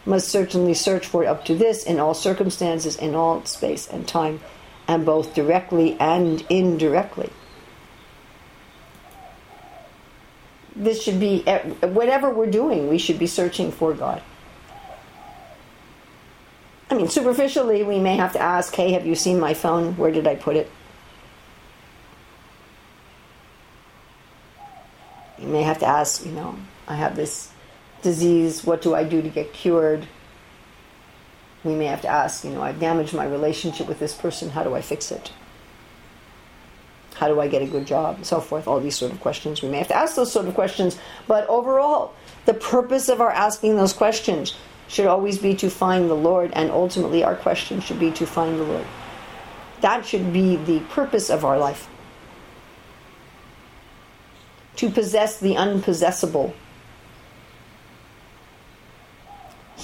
[0.06, 4.08] must certainly search for it up to this in all circumstances, in all space and
[4.08, 4.40] time,
[4.88, 7.32] and both directly and indirectly.
[10.76, 14.22] This should be, eh, whatever we're doing, we should be searching for God.
[16.96, 19.98] I mean, superficially, we may have to ask, hey, have you seen my phone?
[19.98, 20.72] Where did I put it?
[25.38, 27.52] You may have to ask, you know, I have this
[28.02, 30.08] disease, what do I do to get cured?
[31.64, 34.64] We may have to ask, you know, I've damaged my relationship with this person, how
[34.64, 35.32] do I fix it?
[37.16, 38.18] How do I get a good job?
[38.18, 39.62] And so forth, all these sort of questions.
[39.62, 42.14] We may have to ask those sort of questions, but overall,
[42.46, 44.56] the purpose of our asking those questions
[44.88, 48.60] should always be to find the Lord, and ultimately, our question should be to find
[48.60, 48.86] the Lord.
[49.82, 51.88] That should be the purpose of our life.
[54.78, 56.54] To possess the unpossessable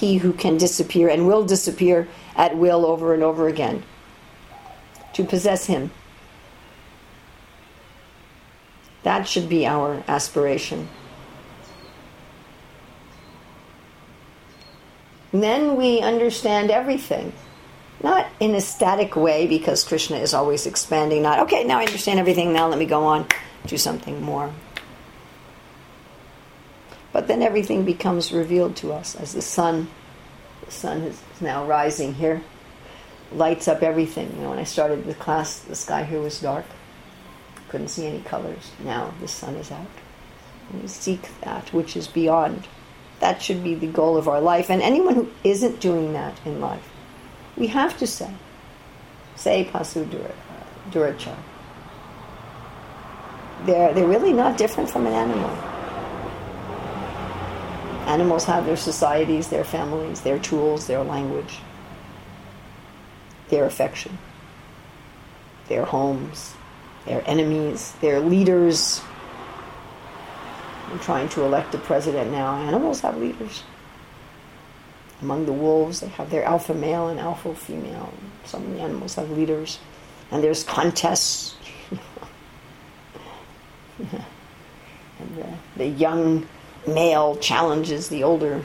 [0.01, 3.83] he who can disappear and will disappear at will over and over again.
[5.13, 5.91] To possess him.
[9.03, 10.89] That should be our aspiration.
[15.31, 17.33] Then we understand everything.
[18.03, 22.19] not in a static way because Krishna is always expanding, not, okay, now I understand
[22.19, 23.27] everything, now let me go on,
[23.67, 24.51] do something more.
[27.13, 29.89] But then everything becomes revealed to us as the sun,
[30.65, 32.41] the sun is now rising here,
[33.33, 34.31] lights up everything.
[34.35, 36.65] You know, when I started the class, the sky here was dark.
[37.69, 38.71] Couldn't see any colors.
[38.83, 39.85] Now the sun is out.
[40.73, 42.67] We seek that which is beyond.
[43.21, 44.69] That should be the goal of our life.
[44.69, 46.87] And anyone who isn't doing that in life,
[47.55, 48.33] we have to say,
[49.35, 50.05] say Pasu
[50.89, 51.35] Duracha.
[53.65, 55.49] They're, they're really not different from an animal.
[58.07, 61.59] Animals have their societies, their families, their tools, their language,
[63.49, 64.17] their affection,
[65.67, 66.55] their homes,
[67.05, 69.01] their enemies, their leaders.
[70.99, 72.55] Trying to elect a president now.
[72.55, 73.63] Animals have leaders.
[75.21, 78.11] Among the wolves, they have their alpha male and alpha female.
[78.43, 79.79] Some of the animals have leaders.
[80.31, 81.55] And there's contests.
[83.99, 84.25] and
[85.35, 86.47] the, the young
[86.87, 88.61] male challenges the older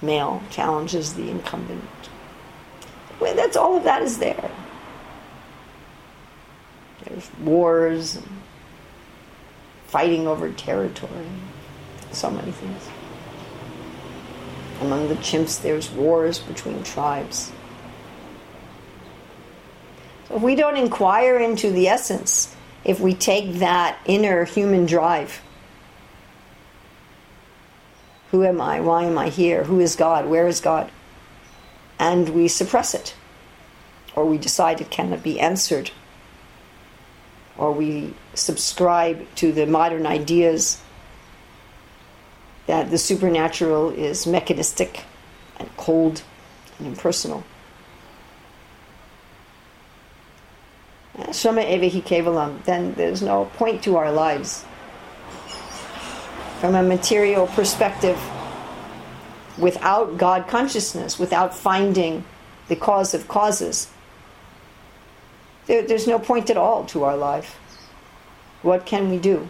[0.00, 1.82] male, challenges the incumbent.
[3.20, 4.50] Well, that's all of that is there.
[7.04, 8.37] There's wars, and
[9.88, 11.26] fighting over territory,
[12.12, 12.88] so many things.
[14.80, 17.50] Among the chimps, there's wars between tribes.
[20.28, 25.40] So if we don't inquire into the essence, if we take that inner human drive,
[28.30, 28.80] who am I?
[28.80, 29.64] Why am I here?
[29.64, 30.26] Who is God?
[30.26, 30.90] Where is God?
[31.98, 33.14] And we suppress it.
[34.14, 35.90] Or we decide it cannot be answered.
[37.58, 40.80] Or we subscribe to the modern ideas
[42.66, 45.04] that the supernatural is mechanistic
[45.58, 46.22] and cold
[46.78, 47.42] and impersonal.
[51.32, 54.64] Shama Evehi Kevalam, then there's no point to our lives.
[56.60, 58.18] From a material perspective,
[59.58, 62.24] without God consciousness, without finding
[62.68, 63.88] the cause of causes,
[65.68, 67.56] there, there's no point at all to our life.
[68.62, 69.48] What can we do?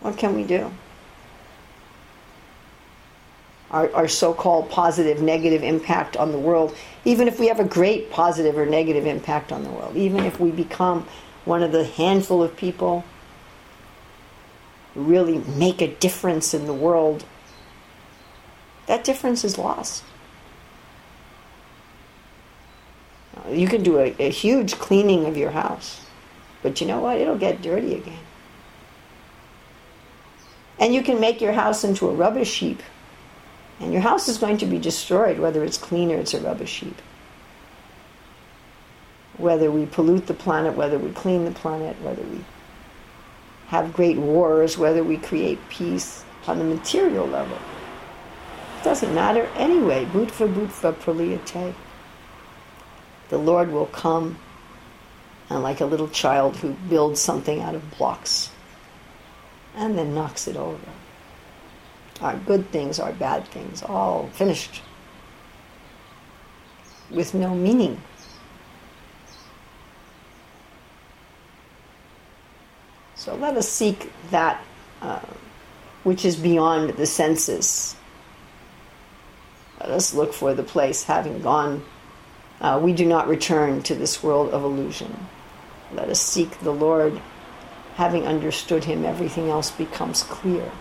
[0.00, 0.70] What can we do?
[3.70, 6.74] Our, our so called positive, negative impact on the world,
[7.04, 10.38] even if we have a great positive or negative impact on the world, even if
[10.38, 11.06] we become
[11.44, 13.04] one of the handful of people
[14.94, 17.24] who really make a difference in the world,
[18.86, 20.04] that difference is lost.
[23.50, 26.00] You can do a, a huge cleaning of your house,
[26.62, 27.18] but you know what?
[27.18, 28.18] It'll get dirty again.
[30.78, 32.82] And you can make your house into a rubbish heap.
[33.80, 36.80] And your house is going to be destroyed, whether it's clean or it's a rubbish
[36.80, 37.00] heap.
[39.36, 42.44] Whether we pollute the planet, whether we clean the planet, whether we
[43.66, 47.58] have great wars, whether we create peace on the material level.
[48.78, 50.04] It doesn't matter anyway.
[50.04, 51.74] Bhutva bhutva praliyate.
[53.28, 54.38] The Lord will come
[55.50, 58.50] and like a little child who builds something out of blocks
[59.74, 60.78] and then knocks it over.
[62.20, 64.82] Our good things, our bad things, all finished
[67.10, 68.00] with no meaning.
[73.14, 74.62] So let us seek that
[75.00, 75.20] uh,
[76.02, 77.96] which is beyond the senses.
[79.80, 81.84] Let us look for the place having gone.
[82.64, 85.26] Uh, we do not return to this world of illusion.
[85.92, 87.20] Let us seek the Lord
[87.96, 90.72] having understood him, everything else becomes clear.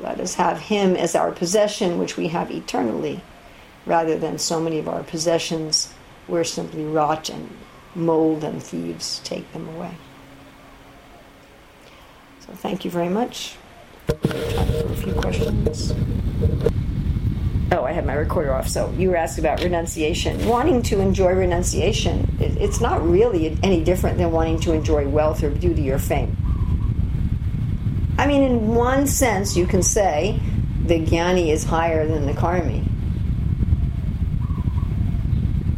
[0.00, 3.20] Let us have him as our possession, which we have eternally,
[3.84, 5.92] rather than so many of our possessions
[6.26, 7.54] where simply rot and
[7.94, 9.94] mold and thieves take them away.
[12.40, 13.56] So thank you very much.
[14.08, 15.92] A few questions.
[17.72, 18.68] Oh, I had my recorder off.
[18.68, 20.46] So you were asked about renunciation.
[20.46, 25.48] Wanting to enjoy renunciation, it's not really any different than wanting to enjoy wealth or
[25.48, 26.36] beauty or fame.
[28.18, 30.38] I mean, in one sense, you can say
[30.84, 32.86] the jnani is higher than the karmi.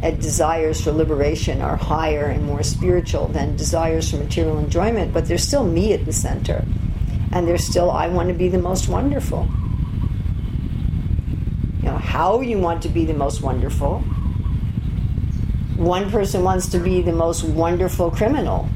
[0.03, 5.27] And desires for liberation are higher and more spiritual than desires for material enjoyment, but
[5.27, 6.65] there's still me at the center.
[7.31, 9.47] And there's still, I want to be the most wonderful
[12.15, 13.99] how you want to be the most wonderful.
[15.75, 18.69] One person wants to be the most wonderful criminal.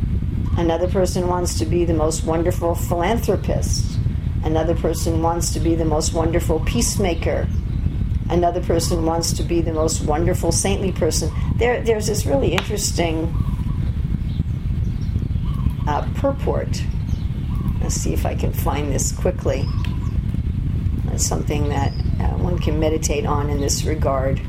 [0.58, 3.98] Another person wants to be the most wonderful philanthropist.
[4.44, 7.48] Another person wants to be the most wonderful peacemaker.
[8.30, 11.32] Another person wants to be the most wonderful, saintly person.
[11.56, 13.34] There, there's this really interesting
[15.88, 16.84] uh, purport.
[17.82, 19.66] Let's see if I can find this quickly.
[21.14, 21.94] It's something that
[22.62, 24.42] can meditate on in this regard.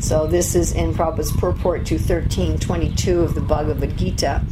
[0.00, 4.42] So this is in Prabhupada's purport to 1322 of the Bhagavad Gita,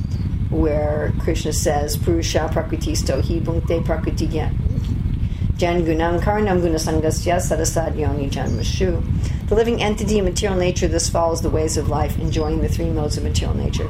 [0.51, 9.03] where Krishna says, Purusha prakritisto hi bhunkte prakriti jan gunam karnam gunasangasya sarasad yoni janmashu.
[9.49, 12.91] The living entity in material nature thus follows the ways of life, enjoying the three
[12.91, 13.89] modes of material nature.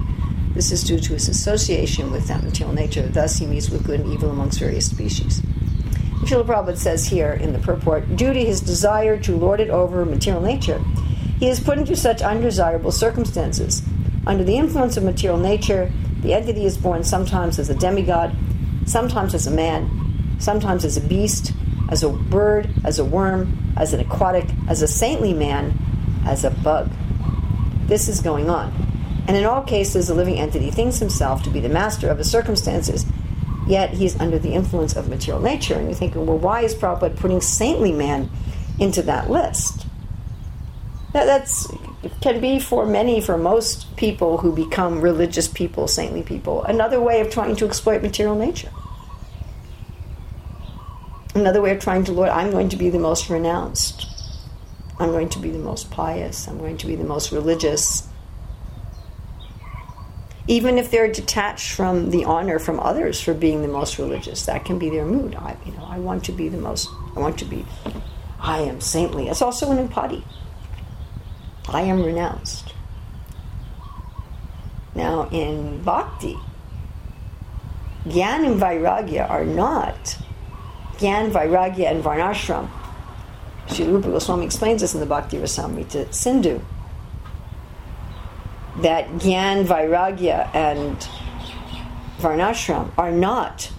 [0.59, 3.07] This is due to his association with that material nature.
[3.07, 5.41] Thus, he meets with good and evil amongst various species.
[6.25, 10.05] Srila Prabhupada says here in the purport, due to his desire to lord it over
[10.05, 10.83] material nature,
[11.39, 13.85] he is put into such undesirable circumstances.
[14.27, 15.93] Under the influence of material nature,
[16.23, 18.35] the entity is born sometimes as a demigod,
[18.85, 19.89] sometimes as a man,
[20.41, 21.53] sometimes as a beast,
[21.89, 25.79] as a bird, as a worm, as an aquatic, as a saintly man,
[26.27, 26.91] as a bug.
[27.87, 28.88] This is going on.
[29.29, 32.31] And in all cases, the living entity thinks himself to be the master of his
[32.31, 33.05] circumstances,
[33.67, 35.75] yet he is under the influence of material nature.
[35.75, 38.31] And you're thinking, well, why is Prabhupada putting saintly man
[38.81, 39.87] into that list?
[41.13, 41.69] That, that's
[42.23, 47.21] can be for many, for most people who become religious people, saintly people, another way
[47.21, 48.71] of trying to exploit material nature.
[51.35, 54.07] Another way of trying to, Lord, I'm going to be the most renounced.
[54.99, 56.49] I'm going to be the most pious.
[56.49, 58.09] I'm going to be the most religious.
[60.49, 64.65] Even if they're detached from the honor from others for being the most religious, that
[64.65, 65.35] can be their mood.
[65.35, 66.89] I, you know, I want to be the most.
[67.15, 67.65] I want to be.
[68.41, 69.29] I am saintly.
[69.29, 70.25] It's also an empati.
[71.69, 72.75] I am renounced.
[74.95, 76.37] Now, in bhakti,
[78.07, 80.19] Gyan and Vairagya are not
[80.99, 82.69] Gyan, Vairagya, and Varnashram.
[83.69, 86.61] Sri Rupa Goswami explains this in the Bhakti Rasamrita Sindhu.
[88.83, 90.97] That Gyan, Vairagya, and
[92.19, 93.73] Varnashram are not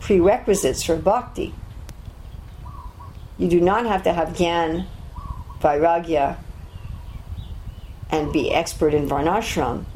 [0.00, 1.54] prerequisites for bhakti.
[3.38, 4.86] You do not have to have Gyan,
[5.60, 6.36] Vairagya,
[8.10, 9.86] and be expert in Varnashram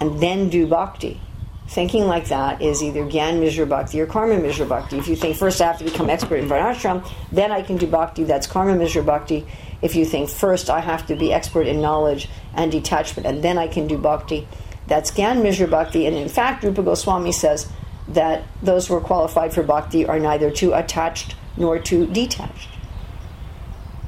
[0.00, 1.20] and then do bhakti.
[1.68, 4.98] Thinking like that is either Gyan Mishra Bhakti or Karma Mishra Bhakti.
[4.98, 7.86] If you think first I have to become expert in Varnashram, then I can do
[7.86, 9.46] bhakti, that's Karma Mishra Bhakti.
[9.82, 13.58] If you think first I have to be expert in knowledge and detachment and then
[13.58, 14.46] I can do bhakti,
[14.86, 16.06] that's Gyan Mishra Bhakti.
[16.06, 17.68] And in fact, Rupa Goswami says
[18.08, 22.68] that those who are qualified for bhakti are neither too attached nor too detached.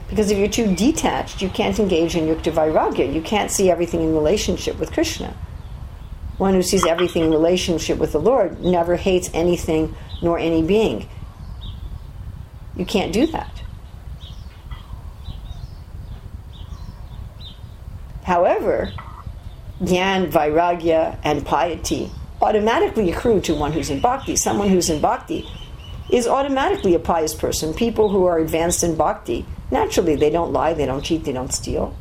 [0.08, 3.12] Because if you're too detached, you can't engage in yukta vairagya.
[3.12, 5.34] You can't see everything in relationship with Krishna.
[6.38, 11.08] One who sees everything in relationship with the Lord never hates anything nor any being.
[12.76, 13.53] You can't do that.
[18.24, 18.92] However,
[19.80, 22.10] Gyan, Vairagya, and piety
[22.42, 24.36] automatically accrue to one who's in bhakti.
[24.36, 25.48] Someone who's in bhakti
[26.10, 27.72] is automatically a pious person.
[27.72, 31.52] People who are advanced in bhakti Naturally, they don't lie, they don't cheat, they don't
[31.52, 31.96] steal.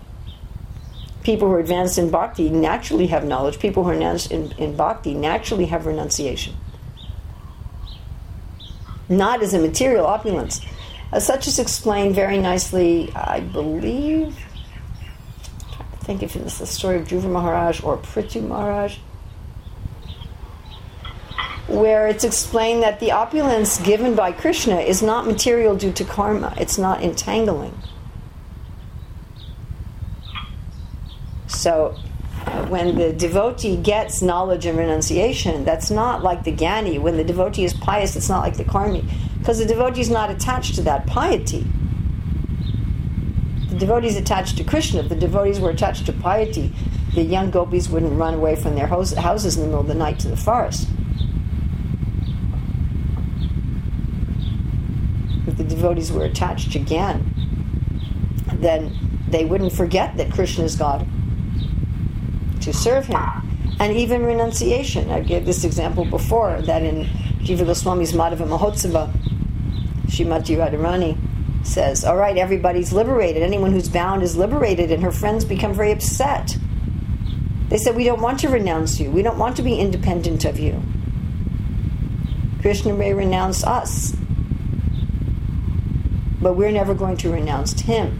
[1.23, 3.57] People who are advanced in bhakti naturally have knowledge.
[3.57, 6.55] People who are advanced in, in bhakti naturally have renunciation.
[9.07, 10.61] Not as a material opulence.
[11.11, 14.37] Uh, such is explained very nicely, I believe.
[16.03, 18.97] Think if it's the story of Dhruva Maharaj or Prithu Maharaj
[21.67, 26.53] where it's explained that the opulence given by Krishna is not material due to karma,
[26.57, 27.77] it's not entangling.
[31.47, 31.95] So,
[32.67, 36.99] when the devotee gets knowledge and renunciation, that's not like the Gyani.
[36.99, 39.05] When the devotee is pious, it's not like the Karmi.
[39.39, 41.65] Because the devotee is not attached to that piety.
[43.83, 45.01] The devotee attached to Krishna.
[45.01, 46.71] If the devotees were attached to piety,
[47.15, 50.19] the young gopis wouldn't run away from their houses in the middle of the night
[50.19, 50.87] to the forest.
[55.45, 57.25] if the devotees were attached again,
[58.53, 61.05] then they wouldn't forget that Krishna is God
[62.61, 63.19] to serve him.
[63.81, 65.11] And even renunciation.
[65.11, 67.03] I gave this example before that in
[67.43, 69.11] Jiva Goswami's Madhava Mahotsava,
[70.07, 71.17] Shrimati Radharani
[71.63, 73.41] says, All right, everybody's liberated.
[73.41, 76.57] Anyone who's bound is liberated, and her friends become very upset.
[77.69, 79.09] They said, We don't want to renounce you.
[79.09, 80.81] We don't want to be independent of you.
[82.61, 84.15] Krishna may renounce us,
[86.41, 88.19] but we're never going to renounce him.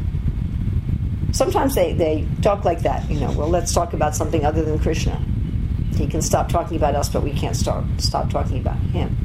[1.31, 4.79] Sometimes they, they talk like that, you know, well, let's talk about something other than
[4.79, 5.19] Krishna.
[5.95, 9.15] He can stop talking about us, but we can't stop, stop talking about him.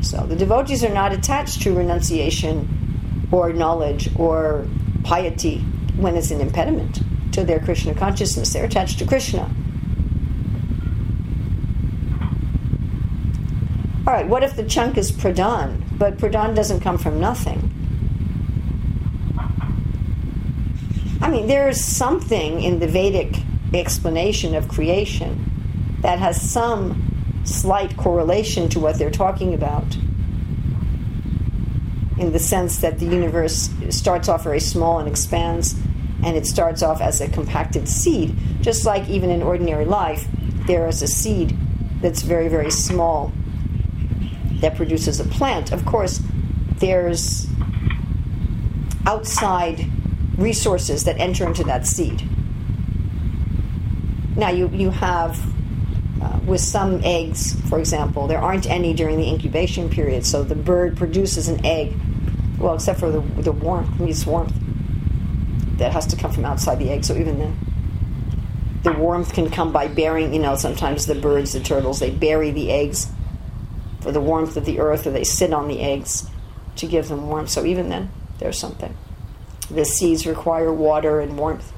[0.00, 2.77] So the devotees are not attached to renunciation
[3.30, 4.66] or knowledge or
[5.04, 5.58] piety
[5.96, 7.00] when it's an impediment
[7.32, 8.52] to their Krishna consciousness.
[8.52, 9.50] They're attached to Krishna.
[14.06, 17.74] All right, what if the chunk is pradhan, but pradhan doesn't come from nothing?
[21.20, 23.36] I mean, there is something in the Vedic
[23.74, 25.44] explanation of creation
[26.00, 29.84] that has some slight correlation to what they're talking about.
[32.18, 35.74] In the sense that the universe starts off very small and expands,
[36.24, 40.26] and it starts off as a compacted seed, just like even in ordinary life,
[40.66, 41.56] there is a seed
[42.00, 43.32] that's very, very small
[44.60, 45.72] that produces a plant.
[45.72, 46.20] Of course,
[46.78, 47.46] there's
[49.06, 49.86] outside
[50.36, 52.22] resources that enter into that seed.
[54.36, 55.40] Now, you, you have,
[56.22, 60.54] uh, with some eggs, for example, there aren't any during the incubation period, so the
[60.54, 61.94] bird produces an egg,
[62.58, 64.54] well, except for the, the warmth, needs warmth
[65.78, 67.56] that has to come from outside the egg, so even then.
[68.82, 72.50] The warmth can come by burying, you know, sometimes the birds, the turtles, they bury
[72.50, 73.10] the eggs
[74.00, 76.28] for the warmth of the earth, or they sit on the eggs
[76.76, 77.50] to give them warmth.
[77.50, 78.96] So even then, there's something.
[79.70, 81.72] The seeds require water and warmth.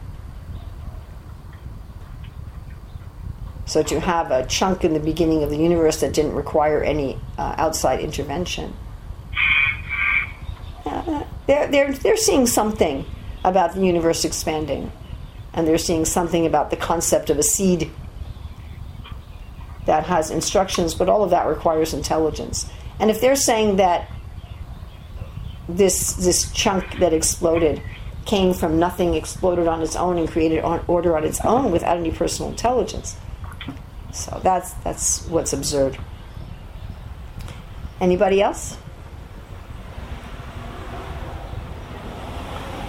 [3.66, 7.18] So to have a chunk in the beginning of the universe that didn't require any
[7.39, 8.74] uh, outside intervention.
[11.51, 13.05] They're, they're, they're seeing something
[13.43, 14.93] about the universe expanding.
[15.53, 17.91] And they're seeing something about the concept of a seed
[19.85, 22.71] that has instructions, but all of that requires intelligence.
[23.01, 24.09] And if they're saying that
[25.69, 27.83] this this chunk that exploded
[28.27, 32.13] came from nothing, exploded on its own, and created order on its own without any
[32.13, 33.17] personal intelligence.
[34.13, 35.99] So that's that's what's absurd.
[38.01, 38.77] Anybody else?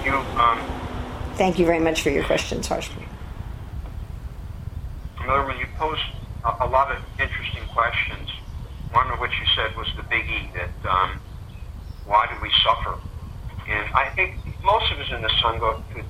[0.03, 0.14] You.
[0.41, 0.59] Um,
[1.35, 3.05] Thank you very much for your questions, Harshman.
[5.25, 6.01] Mother, you posed
[6.43, 8.27] a, a, lot of interesting questions.
[8.91, 11.19] One of which you said was the biggie that um,
[12.05, 12.99] why do we suffer?
[13.69, 16.05] And I think most of us in the Sangha could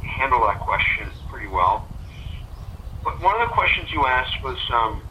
[0.00, 1.86] handle that question pretty well.
[3.04, 5.02] But one of the questions you asked was, um,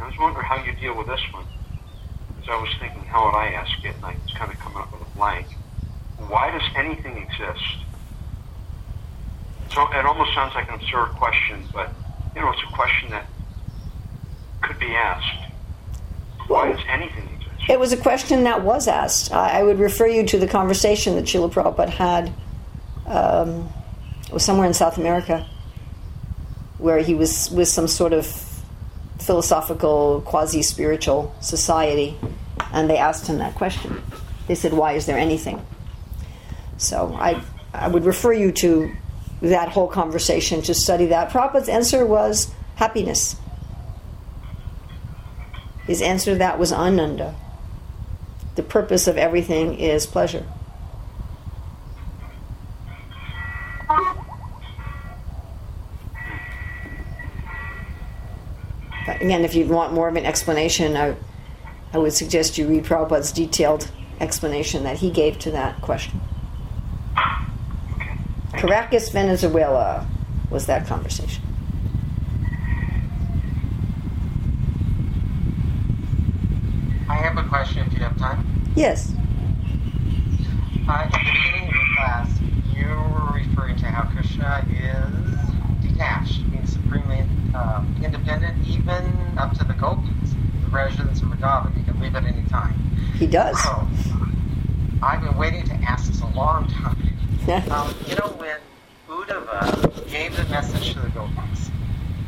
[0.00, 1.46] I was wondering how you deal with this one.
[2.36, 3.96] Because I was thinking, how would I ask it?
[3.96, 5.48] And I was kind of coming up with a blank.
[6.28, 7.89] Why does anything exist?
[9.72, 11.92] So it almost sounds like an absurd question, but
[12.34, 13.26] you know, it's a question that
[14.62, 15.52] could be asked.
[16.48, 17.30] Why does anything
[17.68, 19.32] it was a question that was asked.
[19.32, 22.32] I, I would refer you to the conversation that Srila Prabhupada had
[23.06, 23.68] um,
[24.32, 25.46] was somewhere in South America
[26.78, 28.26] where he was with some sort of
[29.18, 32.16] philosophical, quasi spiritual society,
[32.72, 34.02] and they asked him that question.
[34.48, 35.64] They said, Why is there anything?
[36.78, 37.40] So I,
[37.74, 38.92] I would refer you to
[39.40, 41.30] that whole conversation to study that.
[41.30, 43.36] Prabhupada's answer was happiness.
[45.86, 47.34] His answer to that was ananda
[48.60, 50.44] the purpose of everything is pleasure.
[59.06, 61.16] But again, if you want more of an explanation, I,
[61.94, 66.20] I would suggest you read Prabhupada's detailed explanation that he gave to that question.
[68.60, 70.06] Caracas, Venezuela
[70.50, 71.42] was that conversation.
[77.08, 78.44] I have a question if you have time.
[78.76, 79.14] Yes.
[80.86, 82.28] Uh, at the beginning of the class,
[82.76, 89.64] you were referring to how Krishna is detached, means supremely uh, independent, even up to
[89.64, 90.34] the gopis,
[90.64, 91.74] the residents of Vrindavan.
[91.74, 92.74] He can leave at any time.
[93.16, 93.58] He does.
[93.62, 93.88] So,
[95.02, 96.99] I've been waiting to ask this a long time.
[97.48, 98.58] Um, you know, when
[99.08, 101.70] Uddhava gave the message to the gopis,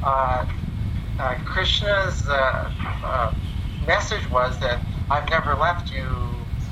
[0.03, 0.47] uh,
[1.19, 2.73] uh Krishna's uh,
[3.05, 3.35] uh,
[3.87, 6.07] message was that I've never left you.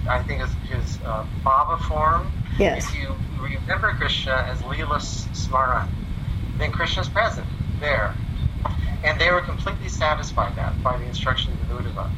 [0.08, 2.32] I think is his uh, Baba form.
[2.58, 2.88] Yes.
[2.88, 4.98] If you remember Krishna as Leela
[5.34, 5.88] Smaran,
[6.58, 7.46] then Krishna's present
[7.80, 8.14] there.
[9.04, 12.10] And they were completely satisfied that by the instructions of Uddhava.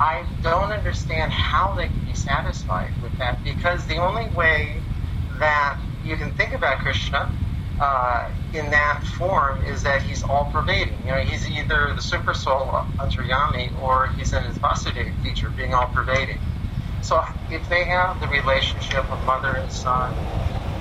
[0.00, 4.79] I don't understand how they can be satisfied with that because the only way
[5.40, 7.30] that you can think about Krishna
[7.80, 10.98] uh, in that form is that he's all pervading.
[11.04, 12.66] You know, he's either the super soul
[12.96, 16.38] Antaryami or he's in his Vasudeva feature, being all pervading.
[17.02, 20.14] So if they have the relationship of mother and son,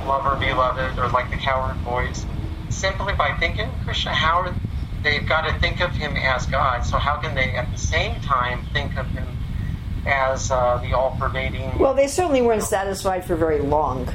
[0.05, 2.26] lover, beloved, or like the cowherd boys,
[2.70, 4.55] simply by thinking Krishna, how are,
[5.01, 6.86] they've got to think of him as God.
[6.86, 9.26] So how can they at the same time think of him
[10.05, 11.78] as uh, the all-pervading.
[11.78, 14.07] Well, they certainly weren't satisfied for very long.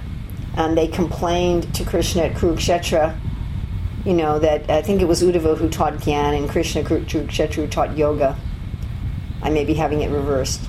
[0.56, 3.18] And they complained to Krishna at Kurukshetra,
[4.04, 7.96] you know, that I think it was Uddhava who taught Gyan and Krishna Kurukshetra taught
[7.96, 8.38] yoga.
[9.42, 10.62] I may be having it reversed.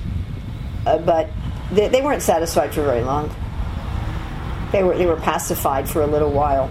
[0.86, 1.28] Uh, but
[1.72, 3.34] they, they weren't satisfied for very long.
[4.72, 6.70] They were, they were pacified for a little while.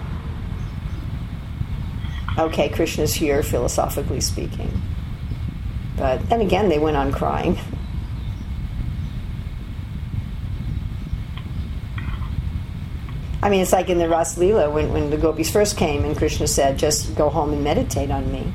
[2.38, 4.82] Okay, Krishna's here, philosophically speaking.
[5.96, 7.58] But then again, they went on crying.
[13.46, 16.18] I mean, it's like in the Ras Lila when, when the gopis first came and
[16.18, 18.52] Krishna said, just go home and meditate on me.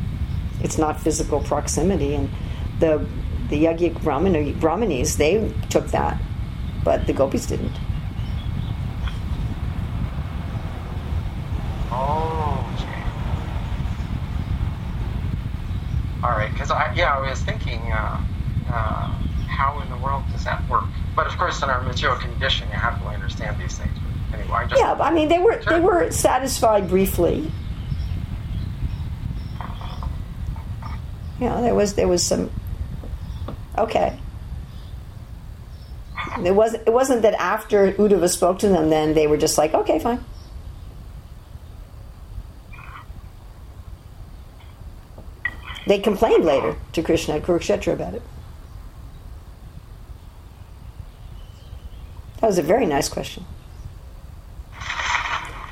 [0.65, 2.17] It's not physical proximity.
[2.17, 2.29] And
[2.81, 3.07] the,
[3.51, 6.21] the Yajnik Brahmana, Brahmanis, they took that,
[6.83, 7.71] but the gopis didn't.
[11.93, 13.03] Oh, okay.
[16.25, 18.21] All right, because I yeah, I was thinking, uh,
[18.69, 19.07] uh,
[19.47, 20.87] how in the world does that work?
[21.15, 24.00] But of course, in our material condition, you have to understand these things.
[24.53, 27.51] I just Yeah, I mean, they were they were satisfied briefly.
[31.41, 32.51] You know, there was there was some.
[33.79, 34.19] Okay.
[36.45, 39.75] It wasn't it wasn't that after Uddhava spoke to them, then they were just like,
[39.75, 40.25] okay, fine.
[45.87, 48.23] They complained later to Krishna at Kurukshetra about it.
[52.41, 53.45] That was a very nice question.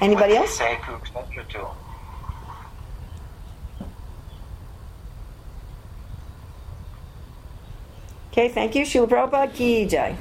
[0.00, 0.56] Anybody else?
[0.56, 1.66] Say to him.
[8.30, 8.84] Okay, thank you.
[8.84, 10.14] Srila Prabhupada ki jai.